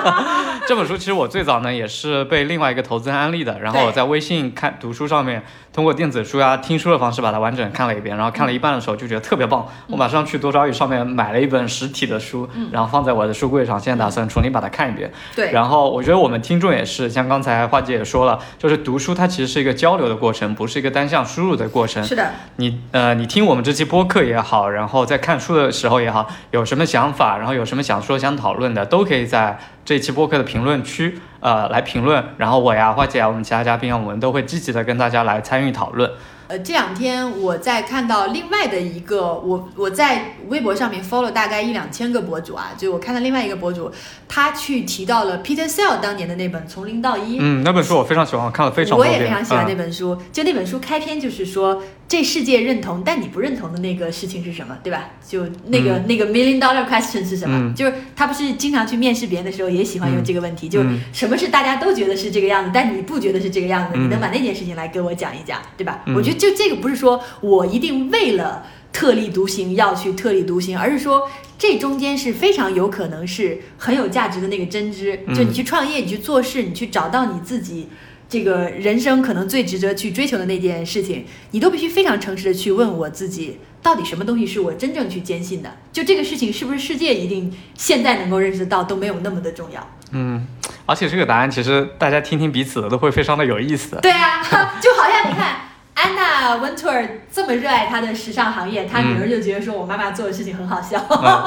[0.66, 5.42] 这本书其实我最早呢也是被另外一个投资人安利的，然后我在微信看读书上面，
[5.72, 15.10] 通过电子书呀、听书的方式把它完整看了一遍，然后看了一半的时候就觉得特别棒，我马上去多抓鱼上面买了一本实体的书，然后放在我的书柜上，现在打算重新把它看一遍。
[15.36, 22.02] 对，然后我觉得我们听众也是，像刚才花姐也说了，就是读书它其实是一个交流的过程，不是一个单向输入的过程。
[22.02, 32.24] 是的，你呃，你听我们这期播客也好，然后在看书的时候也好，有什么想法，然后有什么想说、想讨论的，都可以在这期播客的评论区呃来评论。
[32.36, 36.10] 然后我呀、花姐啊，我们其他嘉宾啊，我们都会积极的跟大家来参与讨论。
[36.48, 43.92] 呃，这两天我在看到另外的一个，我我在微博上面 follow 大概一两千个博主啊，就我看到另外一个博主，
[44.26, 47.36] 他去提到了 Peter Sell 当年的那本《从零到一》。
[47.38, 49.10] 嗯，那本书我非常喜欢，我看了非常多我。
[49.10, 50.16] 也非常喜欢那嗯本书。
[50.32, 55.10] 就那本书开篇就是说，这世界认同，但你不认同的那个事情是什么，对吧？
[55.28, 57.58] 就那个、那个 million dollar question 是什么？
[57.58, 60.82] 嗯就是他不是经常去面试别人的时候也喜欢用这个问题，就
[61.12, 63.90] 什么是大家都觉得是这个样子，但你不觉得是这个样子？
[63.96, 66.00] 嗯你能把那件事情来跟我讲一讲，对吧？
[66.06, 68.64] 嗯我觉得就这个不是说我一定为了。
[68.90, 75.20] 特立独行要去特立独行，而是说这中间是非常有可能是很有价值的那个针织。
[75.26, 77.90] 嗯就你去创业，你去做事，你去找到你自己
[78.28, 85.70] 这个人生可能最值得去追求的那件事情，你都必须非常诚实的去问我自己，到底什么东西是我真正去坚信的？
[85.92, 89.86] 就这个事情是不是世界一定现在能够认识得到都没有那么的重要？
[90.12, 90.46] 嗯，
[90.86, 93.96] 而且这个答案其实大家听听彼此的都会非常的有意思。
[94.02, 94.42] 对啊，
[94.82, 95.68] 就好像你看。
[96.00, 101.44] 安娜温特尔这么热爱她的时尚行业，她女儿就觉得说我妈妈做的事情很好笑，嗯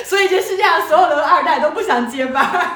[0.06, 2.66] 所以这世界上所有的二代都不想接班儿。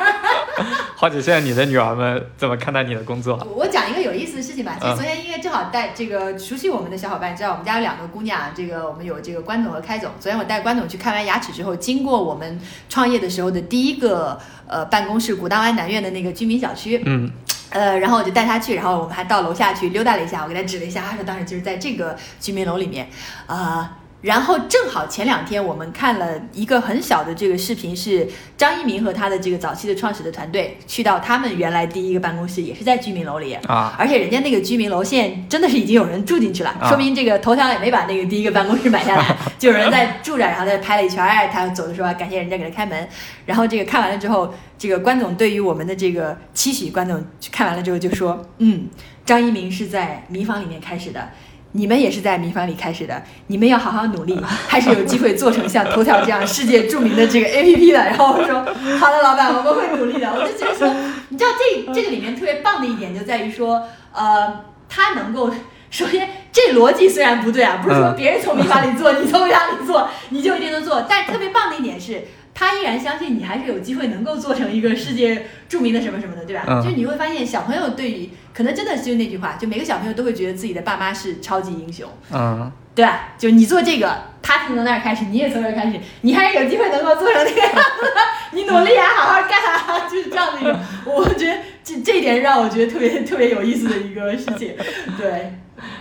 [0.96, 3.38] 花姐，现在你的女儿们怎么看待你的工作？
[3.56, 4.76] 我讲一个有意思的事情吧。
[4.78, 10.10] 其实嗯昨天因为正好带这个熟悉我们的小伙伴知道，我们家有两个姑娘，这个我们有这个关总和开总。
[10.20, 12.60] 昨天我带关总去看完牙齿之后，经过我们
[12.90, 17.02] 创业的时候的第一个呃办公室，古道湾南苑的那个居民小区。
[17.06, 17.30] 嗯
[17.70, 23.08] 呃，然后我就带他去，然后我们还到楼下去溜达了一下，我给他指了一下，他说当时就是在这个居民楼里面，
[23.46, 33.54] 啊、然后正好前两天我们看了一个很小的这个视频，是张一鸣和他的这个早期的创始的团队去到他们原来第一个办公室，也是在居民楼里。
[33.66, 43.08] 啊，而且人家那个居民楼现在真的是已经有人住进去了，啊说明这个头条也没把那个第一个办公室买下来， 就有人在住着，然后在拍了一圈儿，哎，他走的时候还感谢人家给他开门，
[43.46, 48.86] 然后这个看完了之后，这个关总对于我们的这个期许，关总看完了之后就说，嗯，
[49.24, 51.30] 张一鸣是在民房里面开始的。
[51.72, 57.98] 你们也是在民房里开始的，你们要好好努力， 还是有机会做成像头条这样世界著名的这个 APP 的。
[57.98, 58.64] 然后我说，
[58.98, 60.32] 好的，老板，我们会努力的。
[60.32, 60.94] 我就觉得说，
[61.28, 65.52] 你知道这这个里面特别棒的一点就在于说，呃，他能够。
[65.92, 71.04] 首先，这逻辑虽然不对啊，不是说嗯别人从民房里做，你从民法里做，你就一定能做。
[71.08, 72.22] 但特别棒的一点是，
[72.54, 76.62] 他依然相信你还是有机会能够做成一个世界著名的什么什么的，对吧？
[76.68, 83.28] 嗯就是你会发现，小朋友对于可能真的就是那句话，就每个小朋友都会觉得自己的爸妈是超级英雄，嗯对吧？
[83.38, 88.20] 就你做这个，他从那儿开始，你也从那儿开始，你还是有机会能够做成那个样子的。
[88.52, 90.78] 你努力啊，好好干啊，就是这样的一个。
[91.06, 94.74] 我觉得这这一点让我觉得特别特别有意思的一个事情。
[95.16, 95.52] 对，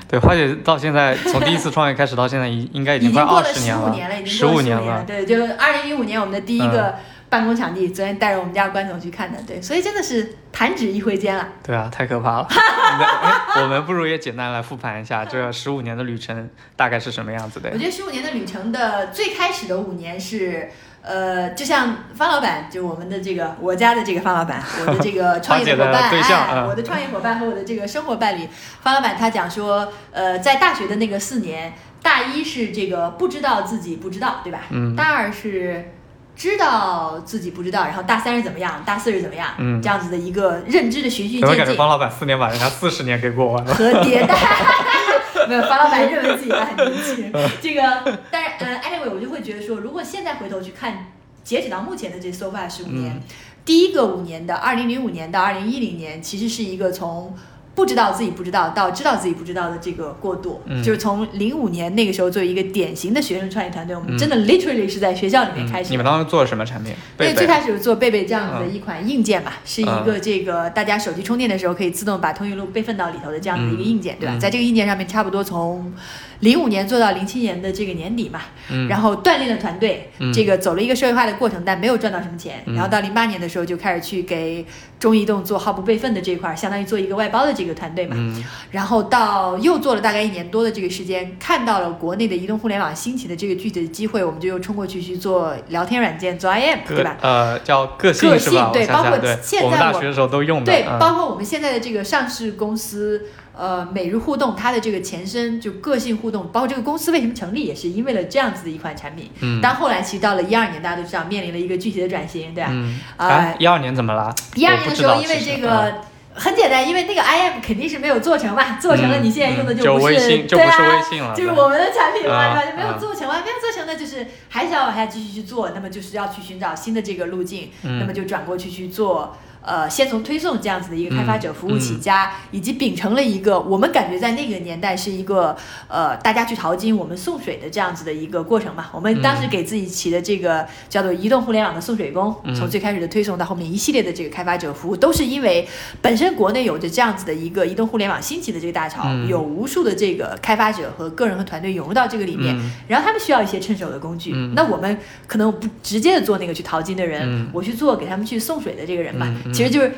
[0.10, 5.04] 对，花姐到现在从第一次创业开始到现在，应应该已已经快二十年了，五年了，已经十过了年五年了。
[5.06, 6.96] 对，就二零一五年我们的第一个
[7.30, 9.40] 办公场地，昨天带着我们家关总去看的。
[9.44, 11.48] 对，所以真的是弹指一挥间了。
[11.64, 12.48] 对啊，太可怕了。
[13.62, 17.78] 我们不如也简单来复盘一下这十五年的旅程大概是什么样子的我。
[17.78, 20.70] 觉得十五年的旅程的最开始的五年是，
[21.04, 28.48] 呃，就像方老板，就我们的这个我家的这个方老板， 我的这个创业伙伴， 的对象哎，嗯我的创业伙伴和我的这个生活伴侣，
[28.82, 34.62] 方老板他讲说，呃，在大学的那个四年，大一是这个不知道自己不知道，对吧？
[34.72, 35.92] 嗯大二是。
[36.40, 43.76] 知道自己不知道，然后大三是怎么样，大四是怎么样，嗯这样子的一个认知的循序渐进方老板四年把人家四十年给过完了？
[43.76, 44.36] 和 迭代。
[45.50, 47.32] 没有，方老板认为自己还很年轻。
[47.62, 51.12] 这个，但是呃，anyway，我就会觉得说，如果现在回头去看，
[51.44, 53.22] 截止到目前的这 so far 十五年，嗯
[53.66, 57.36] 第一个五年的二零零五年到二零一零年，其实是一个从
[57.80, 65.92] 不知道自己不知道到知道自己不知道的这个过渡，嗯就是从零五年那个时候作为一个典型的学生创业团队，我们嗯真的 literally 是在学校里面开始的。
[65.92, 66.92] 你们当时做了什么产品？
[66.92, 74.36] 因为贝贝最开始做贝贝这样子的一款硬件吧，是一嗯个这个大家手机充电的时候可以自动把通讯录备份到里头的这样的一个硬件，对吧？
[74.36, 75.94] 嗯在这个硬件上面，差不多从
[76.40, 82.64] 零五年做到零七年的这个年底嘛，嗯然后锻炼了团队，嗯这个走了一个社会化的过程，但没有赚到什么钱。
[82.66, 84.66] 嗯然后到零八年的时候就开始去给
[85.00, 88.16] 中移动做号不备份的这一块儿，相当于做一个外包的这个团队嘛。
[88.18, 97.18] 嗯然后到又做了大概一年多的这个时间，看到了国内的移动互联网兴起的这个具体的机会，我们就又冲过去去做聊天软件，做 IM，对吧？
[97.22, 98.72] 呃叫个性个是吧？
[98.72, 100.72] 性对包括现在我大学的时候都用的。
[100.72, 103.24] 对，嗯包括我们现在的这个上市公司，
[103.60, 109.30] 呃，每日互动，它的这个前身就个性互动，包括这个公司为什么成立，也是因为了这样子的一款产品。
[109.42, 112.70] 嗯但后来其实到了一二年，大家都知道面临了一个具体的转型，对吧？
[112.72, 114.34] 嗯，呃哎，一二年怎么了？
[114.56, 115.94] 一二年的时候，因为这个。
[116.32, 120.16] 很简单，因为那个 IM 肯定是没有做成嘛，做成了嗯你现在用的就不是
[120.48, 122.72] 对啊微信了，对就是我们的产品嘛，啊对吧？
[122.72, 129.36] 就没有啊做成嘛，没有做成的，就是还是要往下继续去做，那么就是要去寻找新的这个路径，嗯那么就转过去去做。
[129.62, 132.00] 呃，先从推送这样子的一个开发者服务起嗯。
[132.02, 135.56] 家，以及秉承了一个我们感觉在那个年代是一个
[135.88, 138.88] 呃大家去淘金，我们送水的这样子的一个过程嘛。
[138.94, 142.56] 我们当时给自己起的这个叫做移动互联网的送水工，嗯。
[142.56, 145.68] 从最开始的推送到后面一系列的这个开发者服务，都是因为
[146.02, 149.28] 本身国内有着这样子的一个移动互联网兴起的这个大潮，嗯。
[149.28, 152.72] 有无数的这个开发者和个人和团队涌入到这个里面，嗯。
[152.88, 154.32] 然后他们需要一些趁手的工具。
[154.34, 154.54] 嗯。
[154.56, 154.98] 那我们
[155.28, 157.50] 可能不直接的做那个去淘金的人，嗯。
[157.52, 159.92] 我去做给他们去送水的这个人吧，其实就是。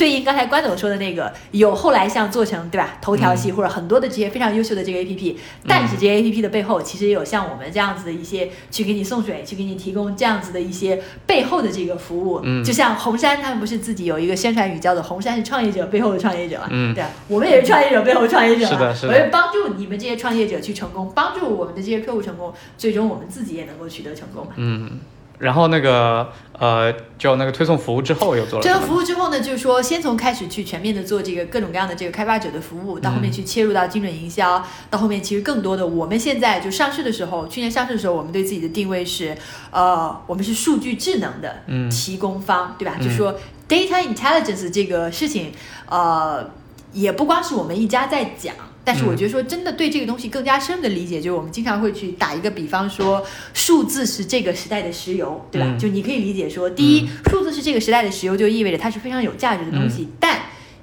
[0.00, 2.96] 对应刚才关总说的那个，有后来像做成对吧？
[3.02, 5.38] 头条嗯系或者很多的这些非常优秀的这个 A P P，、
[5.68, 12.40] 但是这些 A P P 的背后其实也有像我们这样子的一些去给你送水，去给你提供这样子的一些背后的这个服务。
[12.42, 16.68] 嗯就像红杉他们不是自己有一个宣传语叫做“红杉是创业者背后的创业者”嘛？
[16.70, 18.70] 嗯对啊，我们也是创业者背后的创业者嘛。
[18.70, 24.52] 是的是的我会帮助你们这些创业者去成功，帮助我们的这些客户成功，最终我们自己也能够取得成功嘛。
[24.56, 24.92] 嗯，
[25.38, 39.34] 然后那个呃，就那个推送服务之后又做了这个服务之后呢，就是说，先从开始去全面的做这个各种各样的这个开发者的服务，到后面去切入到精准营销，到后面其实更多的，我们现在就上市的时候，去年上市的时候，我们对自己的定位是，
[39.70, 42.96] 呃，我们是数据智能的嗯提供方，对吧？
[43.00, 43.34] 嗯就说
[43.66, 45.52] data intelligence 这个事情，
[45.88, 46.50] 呃，
[46.92, 48.54] 也不光是我们一家在讲。
[48.90, 53.24] 但是我嗯觉得说，真的对这个东西更加深的理解，就是我们经常会去打一个比方说，
[53.54, 55.68] 数字是这个时代的石油，对吧？
[55.70, 55.78] 嗯。
[55.78, 60.40] 就你可以理解说，第一，数字是这个时代的石油，就意味着它是非常有价值的东西，但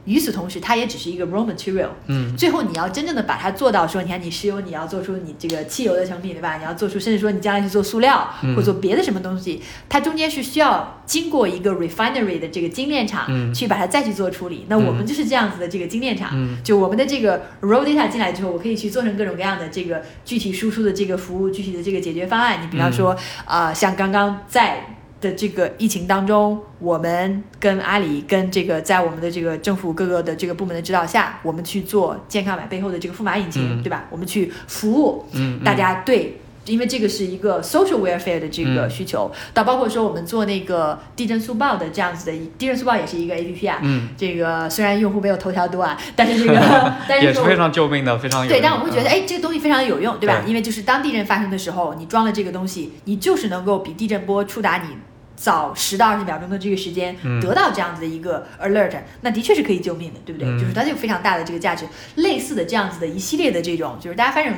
[0.08, 1.89] 与此同时，它也只是一个 raw material。
[2.08, 6.58] 嗯最后你要真正的把它做到说，你看你石油，你要做出你这个汽油的成品，对吧？
[6.58, 14.66] 你要做出，甚至说你将来去做塑料、嗯或做别的什么东西，它中间是需要经过一个 refinery 的这个精炼厂、嗯去把它再去做处理。
[14.70, 22.62] 那我们就是这样子的这个精炼厂，嗯就我们的这个 raw data 进来之后，我可以去做成各种各样的这个具体输出的这个服务，具体的这个解决方案。
[22.62, 24.97] 你比方说，啊、像刚刚在。
[25.20, 34.05] 的这个疫情当中，我们跟阿里跟这个在我们的这个政府各个的这个部门的指导下，我们去做健康码背后的这个富码引擎，嗯对吧？
[34.09, 36.39] 我们去服务嗯，大家对。
[36.68, 43.80] 因为这个是一个 social welfare 的这个嗯需求，到包括说我们做那个地震速报的这样子的一，地震速报也是一个 A P P 啊。
[43.82, 46.53] 嗯，这个虽然用户没有头条多啊，但是这个
[47.07, 50.41] 但是说也是非常救命的，非常有对，但我们会觉得，嗯哎，这个东西非常有用，对吧？
[50.41, 54.89] 对因为就是当地震发生的时候，你装了这个东西，你就是能够比地震波触达你
[55.36, 58.91] 早十到二十秒钟的这个时间，嗯得到这样子的一个 alert，
[59.22, 60.49] 那的确是可以救命的，对不对？
[60.49, 61.86] 嗯就是它有非常大的这个价值。
[62.15, 64.53] 类似的这样子的一系列的这种，就是大家反正。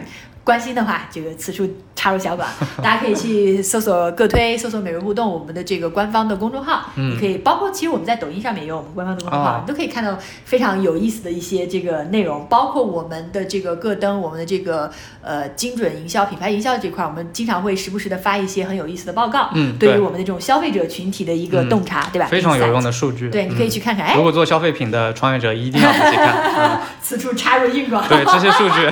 [0.50, 2.50] 关心的话，这个此处插入小广，
[2.82, 14.90] 大家可以去搜索个推，搜索每日互动，我们的这个官方的公众号，嗯你可以包括其实我们在抖音上面也有我们官方的公众号，哦你都可以看到非常有意思的一些这个内容，包括我们的这个个登，我们的这个
[15.22, 22.26] 呃精准营销、品牌营销这块，我们经常会时不时的发一些很有意思的报告，嗯对对于我们的这种消费者群体的一个嗯洞察，对吧？
[22.26, 22.92] 非常有用的。
[22.92, 23.30] 数据。
[23.30, 26.82] 对，你可以嗯去看看，哎如，果做消费品的创业者一定要仔细看。
[27.04, 28.04] 此处插入硬广。
[28.08, 28.90] 嗯 对这些数据，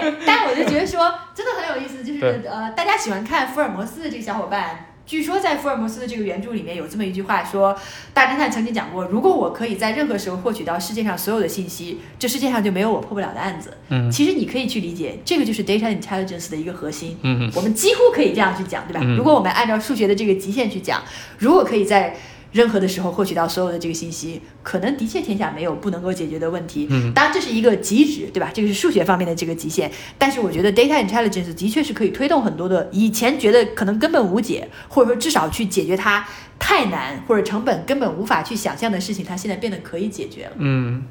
[0.00, 4.86] 对， 但我就觉得说真的很有意思，就是呃，大家喜欢看福尔摩斯的这个小伙伴。
[5.06, 7.78] 据说在福尔摩斯的这个原著里面有这么一句话说，
[8.12, 13.72] 大侦探曾经讲过，如果我可以在任何时候获取到世界上所有的信息，这世界上就没有我破不了的案子。
[13.90, 17.16] 嗯其实你可以去理解，这个就是 data intelligence 的一个核心。
[17.22, 19.00] 嗯我们几乎可以这样去讲，对吧？
[19.00, 21.00] 嗯如果我们按照数学的这个极限去讲，
[21.38, 22.16] 如果可以在
[22.56, 26.88] 任何的时候获取到所有的这个信息，可能的确天下没有不能够解决的问题。
[26.90, 28.50] 嗯当然这是一个极值，对吧？
[28.52, 29.92] 这个是数学方面的这个极限。
[30.16, 36.26] 但是我觉得 data intelligence 的确是可以推动很多的以前觉得可能根本无解，或者说至少去解决它
[36.58, 40.52] 太难或者成本根本无法去想象的事情，它现在变得可以解决了。
[40.56, 41.04] 嗯，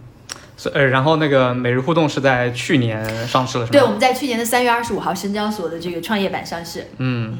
[0.58, 3.80] 所呃，然后那个每日互动是在去年上市了，是吗？
[3.80, 6.88] 对，我们在去年的三月二十五号深交所的这个创业板上市。
[6.98, 7.38] 嗯，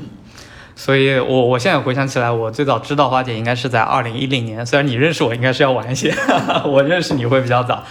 [0.76, 6.14] 所以我我现在回想起来，我最早知道花姐应该是在二零一零年，虽然你认识我应该是要晚一些，
[6.68, 7.84] 我认识你会比较早。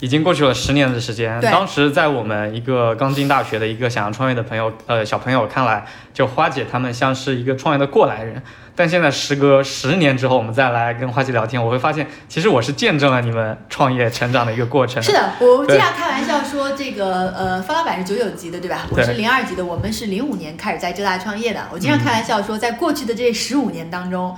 [0.00, 8.42] 已经过去了十年的时间，对当时在我们一个刚进大学的一个想要创业的朋友，呃，小朋友看来，就花姐他们像是一个创业的过来人。
[8.74, 15.02] 但现在时隔十年之后，我们再来跟花姐聊天，我会发现，其实我是见证了你们创业成长的一个过程。
[15.02, 18.86] 是的，我经常开玩笑说，这个呃，方老板是九九级的，对吧？
[18.90, 21.60] 我是零二级的，我们是零五年开始在浙大创业的。
[21.70, 24.34] 我经常开玩笑说，在过去的这十五年当中，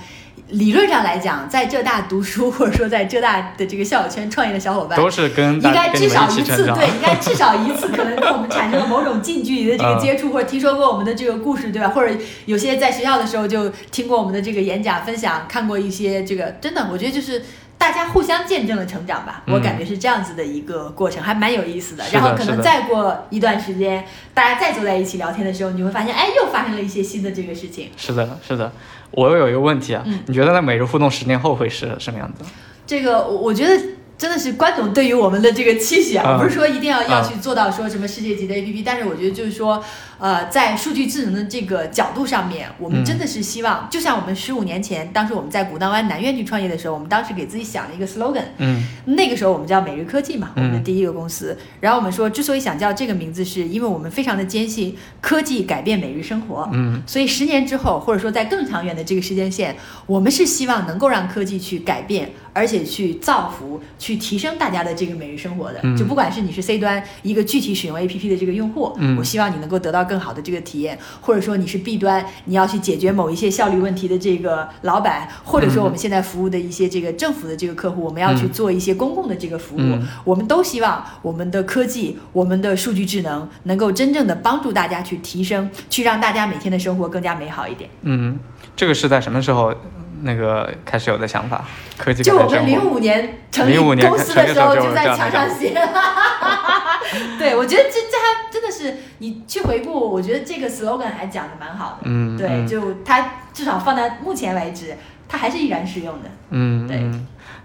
[0.53, 11.89] 理论上来讲，在浙大读书或者说在浙大的这个校友圈创业的小伙伴，都是跟应该至少一次对，应该至少一次可能跟我们产生了某种近距离的这个接触，或者听说过我们的这个故事，对吧？
[11.89, 12.15] 或者
[12.47, 17.43] 有些在学校的时候就听过我们的这个演讲分享，看过一些这个，真的，我觉得就是。
[17.79, 22.05] 大家互相见证了成长吧，我嗯感觉是这样子的一个过程，还蛮有意思的。
[22.13, 27.91] 然后可能再过一段时间，大家再坐在一起聊天的时候，你会发现，哎，又发生了一些新的这个事情。
[27.97, 28.71] 是的，是的。
[29.13, 30.21] 我又有一个问题啊，嗯。
[30.27, 32.45] 你觉得在每日互动十年后会是什么样子？
[32.87, 33.81] 这个我我觉得
[34.19, 39.83] 真的是关总对于我们的这个期许啊，嗯不是说一定要要嗯去做到说什么世界级的 APP，、但是我觉得就是说，
[40.23, 51.59] 呃，在数据智能的这个角度上面，我们嗯真的是希望，就像我们十五年前，当时我们在古道湾南苑去创业的时候，我们当时给自己想了一个 slogan，嗯那个时候我们叫每日科技嘛，我嗯们的第一个公司。
[51.81, 56.71] 然后我们说，之所以想叫这个名字，是因为我们非常的坚信科技改变每日生活。
[56.73, 59.75] 嗯所以十年之后，或者说在更长远的这个时间线，
[60.07, 65.81] 我们是希望能够让科技去改变，而且去造福、去提升大家的这个每日生活的。
[65.83, 87.89] 嗯就不管是你是 C 端一个具体使用 APP 的这个用户，嗯我希望你能够得到更好的这个体验，或者说你是 B 端，你要去解决某一些效率问题的这个老板，或者说我们现在服务的一些这个政府的这个客户，我们要去嗯做一些公共的这个服务，嗯我们都希望我们的科技、我们的数据智能能够真正的帮助大家去提升，去让大家每天的生活更加美好一点。
[88.03, 88.39] 嗯，
[88.75, 89.75] 这个是在什么时候
[90.23, 91.65] 那个开始有的想法？
[91.99, 92.67] 科技就我们。
[92.67, 95.73] 零五年成立公司的时候，就就在墙上写。
[97.39, 101.99] 对，我觉得这这还真的是你去回顾，我觉得这个 slogan 还讲的蛮好的。
[102.05, 104.97] 嗯，对，嗯就它至少放在目前为止，
[105.29, 106.23] 它还是依然适用的。
[106.23, 107.11] 对嗯对，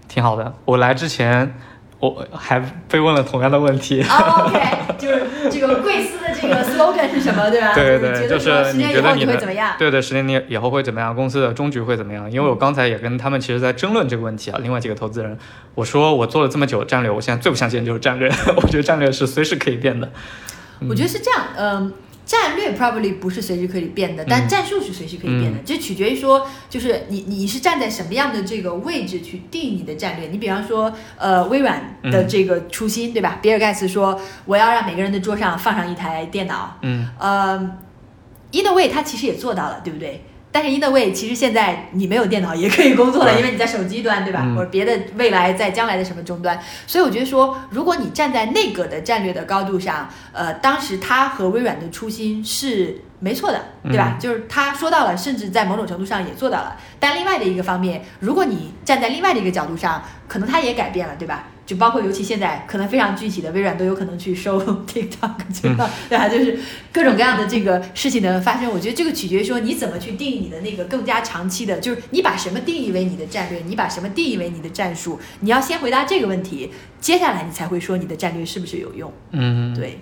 [0.06, 0.52] 挺好的。
[0.64, 1.54] 我来之前，
[2.00, 4.02] 我还被问了同样的问题。
[4.02, 7.74] 哦 OK，就是这个贵司的这个 slogan 是什么，对吧？
[7.74, 9.74] 对对，你觉得就是你说十年以后觉得你会怎么样？
[9.78, 11.14] 对对，十年你以后会怎么样？
[11.14, 12.30] 公司的终局会怎么样？
[12.30, 14.58] 因为我刚才也跟他们其实在争论这个问题啊。
[14.62, 15.36] 另外几个投资人，
[15.74, 18.28] 我说我做了这么久的战略，我现在最不相信的就是战略。
[18.56, 20.10] 我觉得战略是随时可以变的。
[20.88, 21.92] 我觉得是这样，嗯、
[22.28, 30.28] 战略 probably 不是随时可以变的，但嗯战术是随时可以变的，这取决于说，就是你你是站在什么样的这个位置去定你的战略。
[30.28, 33.38] 你比方说，呃，微软的这个初心，对吧？
[33.40, 37.56] 比尔盖茨说，我要让每个人的桌上放上一台电脑，嗯呃
[38.52, 40.22] ，in a way 他其实也做到了，对不对？
[40.50, 44.42] 但是 in a way 其实现在你没有电脑也可以工作了，因为你在手机端，对吧？
[44.44, 46.58] 嗯或者别的未来在将来的什么终端。
[46.86, 54.16] 所以我觉得说，如果你站在那个的战略的高度上，呃，当时他和微软的初心是没错的，对吧？
[54.18, 56.76] 就是他说到了，甚至在某种程度上也做到了。
[56.98, 61.44] 但另外的一个方面，如果你站在另外的一个角度上，可能他也改变了，对吧？
[61.68, 64.58] 就包括尤其现在可能非常具体的，微软都有可能去收
[64.88, 65.90] TikTok，对吧？
[66.08, 66.26] 对吧？
[66.26, 66.58] 就是
[66.90, 76.70] 各种各样的这个事情的发生，我觉得这个取决于说你怎么去定义你的那个更加长期的，就是你把什么定义为你的战略，你把什么定义为你的战术，你要先回答这个问题，
[77.02, 79.12] 接下来你才会说你的战略是不是有用。
[79.32, 79.98] 嗯，对，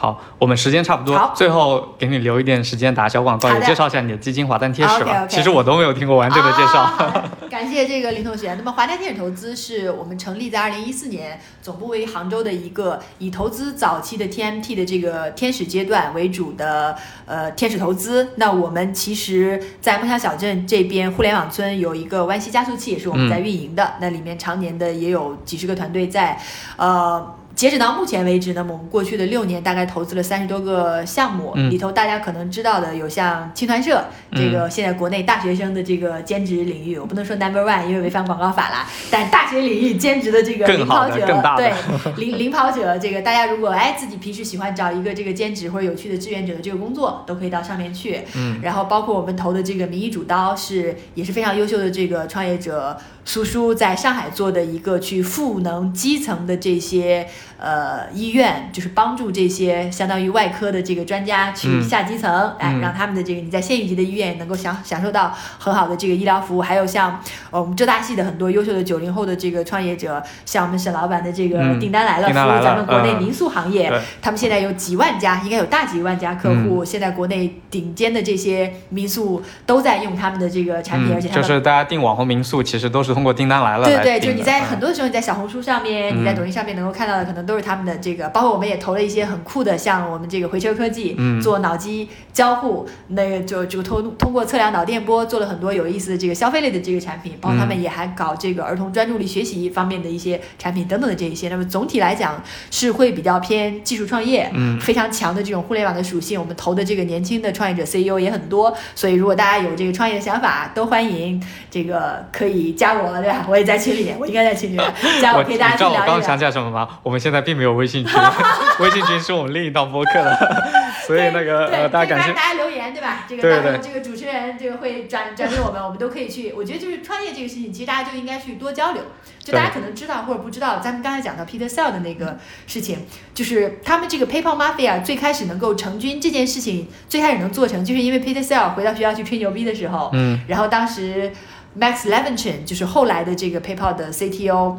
[0.00, 5.26] 好，我们时间差不多，最后给你留一点时间打小广告，也介绍一下你的基金华诞贴士吧。
[5.26, 7.28] 其实我都没有听过完整的介绍。
[7.50, 8.54] 感谢这个林同学。
[8.54, 16.94] 那么华泰天使投资是我们成立在二零一四年，总部位于杭州的一个以投资早期的 TMT 的这个天使阶段为主的
[17.26, 18.28] 呃天使投资。
[18.36, 23.94] 那我们其实，在梦想小镇这边互联网村有一个湾西加速器，也是我们在运营的。
[24.00, 26.40] 那里面常年的也有几十个团队在，
[26.76, 27.34] 呃。
[27.58, 41.16] 截止到目前为止呢，我们过去的六年大概投资了三十多个项目，嗯里头大家可能知道的有像青团社这个现在国内大学生的这个兼职领域，我不能说 number one，因为违反广告法啦，但大学领域兼职的这个领跑者，
[41.56, 41.72] 对
[42.18, 48.20] 领领跑者，这个大家如果哎自己平时喜欢找一个这个兼职或者有趣的志愿者的这个工作，都可以到上面去。
[48.36, 52.96] 嗯，然后包括我们投的这个民意主刀是也是非常优秀的这个创业者
[53.28, 66.62] 苏苏在上海做的一个去赋能基层的这些呃医院，就是帮助这些相当于外科的这个专家去嗯下基层，哎，嗯让他们的这个你在县域级的医院也能够享享受到很好的这个医疗服务。
[66.62, 67.20] 还有像
[67.50, 76.82] 呃我们浙大系的很多优秀的九零后的这个创业者，像我们沈老板的这个嗯订单来了服务咱们国内嗯民宿行业，对他们现在有几万家，应该有大几万家客嗯户。
[76.82, 101.48] 现在国内顶尖的这些民宿都在用他们的这个产品，而且嗯，他们就是大家订网红民宿，其实都是通过订单来了对对，就是你在嗯很多时候你在小红书上面，你在嗯抖音上面能够看到的，可能都是他们的这个，包括我们也投了一些很酷的，像我们这个回车科技、嗯做脑机交互，那个就就通通过测量脑电波做了很多有意思的这个消费类的这个产品，包括他嗯们也还搞这个儿童专注力学习方面的一些产品等等的这一些。
[101.48, 102.40] 那么总体来讲
[102.70, 106.38] 是会比较偏技术创业，嗯非常强的这种互联网的属性。
[106.38, 113.46] 我们投的这个年轻的创业者 CEO 也很多，所以如果大家有这个创业的想法，都欢迎这个可以加我，对吧？
[113.48, 116.06] 我也在群里面， 我应该在群里面加我我，可以大家你知道我去聊一聊。
[116.06, 116.88] 刚刚想起来什么吗？
[117.02, 118.20] 我们现在并没有微信群，
[118.80, 120.36] 微信群是我们另一档播客了，
[121.06, 123.24] 所以那个对，呃，大家感大家留言，对吧？
[123.28, 126.52] 这个对对到时候这个主持人这个会转转给我们，我们都可以去。
[126.56, 129.02] 我觉得就是创业这个事情，其实大家就应该去多交流。
[129.38, 132.36] 就大家可能知道或者不知道，咱们刚才讲到 Peter Sell 的那个
[132.66, 141.32] 事情，就是他们这个 PayPal Mafia 最开始能够成军这件事情，最开始能做成，就是因为 Peter Sell 回到学校去吹牛逼的时候，嗯然后当时
[141.78, 144.76] Max Levinson 就是后来的这个 PayPal 的 CTO，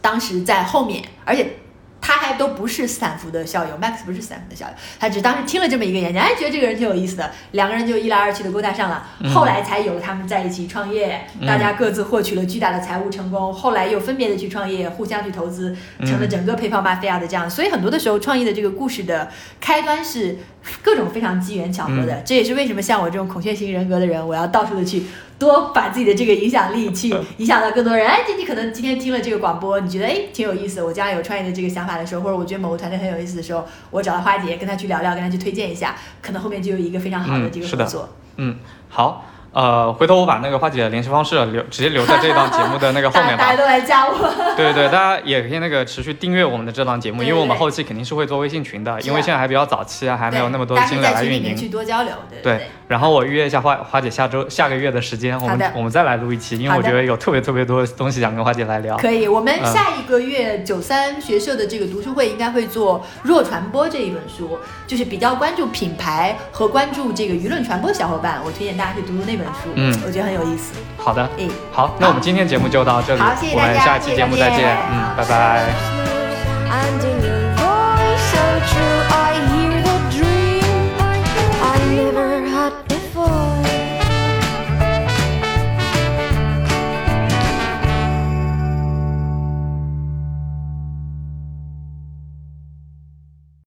[0.00, 1.56] 当时在后面，而且
[2.00, 20.38] 他还都不是斯坦福的校友，Max 不是斯坦福的校友，他只当时听了这么一个演讲，哎，觉得这个人挺有意思的，两个人就一来二去的勾搭上了，后来才有了他们在一起创业，嗯大家各自获取了巨大的财务成功，后来又分别的去创业，互相去投资，成了整个 PayPal Mafia 的这样，所以很多的时候创业的这个故事的开端是
[20.82, 25.04] 各种非常机缘巧合的，这也是为什么像我这种孔雀型人格的人，我要到处的去
[25.38, 27.08] 多把自己的这个影响力去
[27.38, 28.06] 影响到更多人。
[28.06, 38.08] 哎，这你可能今天听了这个广播，你觉得哎挺有意思，我将来有创业的这个想法的时候，或者我觉得某个团队很有意思的时候，我找到花姐跟她去聊聊，跟她去推荐一下，可能后面就有一个非常好的这个合作。
[38.36, 38.56] 嗯，
[38.88, 39.24] 好，
[39.54, 43.56] 呃，回头我把那个花姐的联系方式留直接留在这档节目的那个后大面 大家吧。
[43.56, 44.14] 都来加我。
[44.56, 51.70] 对对对，大家也可以那个持续订阅我们的这档节目，因为我们后期肯定是会做微信群的，因为现在还比较早期啊，还没有那么多精力来运可以在群里面去营。
[51.70, 52.66] 多交流，对对对。
[52.88, 58.96] 然后我预约一下花花姐下周下个月的时间，我们我们再来录一期，因为我觉得有特别特别多的东西想跟花姐来聊。
[58.96, 69.43] 可以，我们嗯下一个月九三学社的这个读书会应该会做《弱传播》这一本书，就是比较关注品牌和关注这个舆论传播的小伙伴，我推荐大家去读读那本
[69.74, 70.74] 嗯，我觉得很有意思。
[70.96, 71.94] 好的，嗯，好。
[71.98, 73.20] 那我们今天节目就到这里，
[73.54, 74.76] 我们下期节目再见。
[74.92, 75.64] 嗯，拜拜。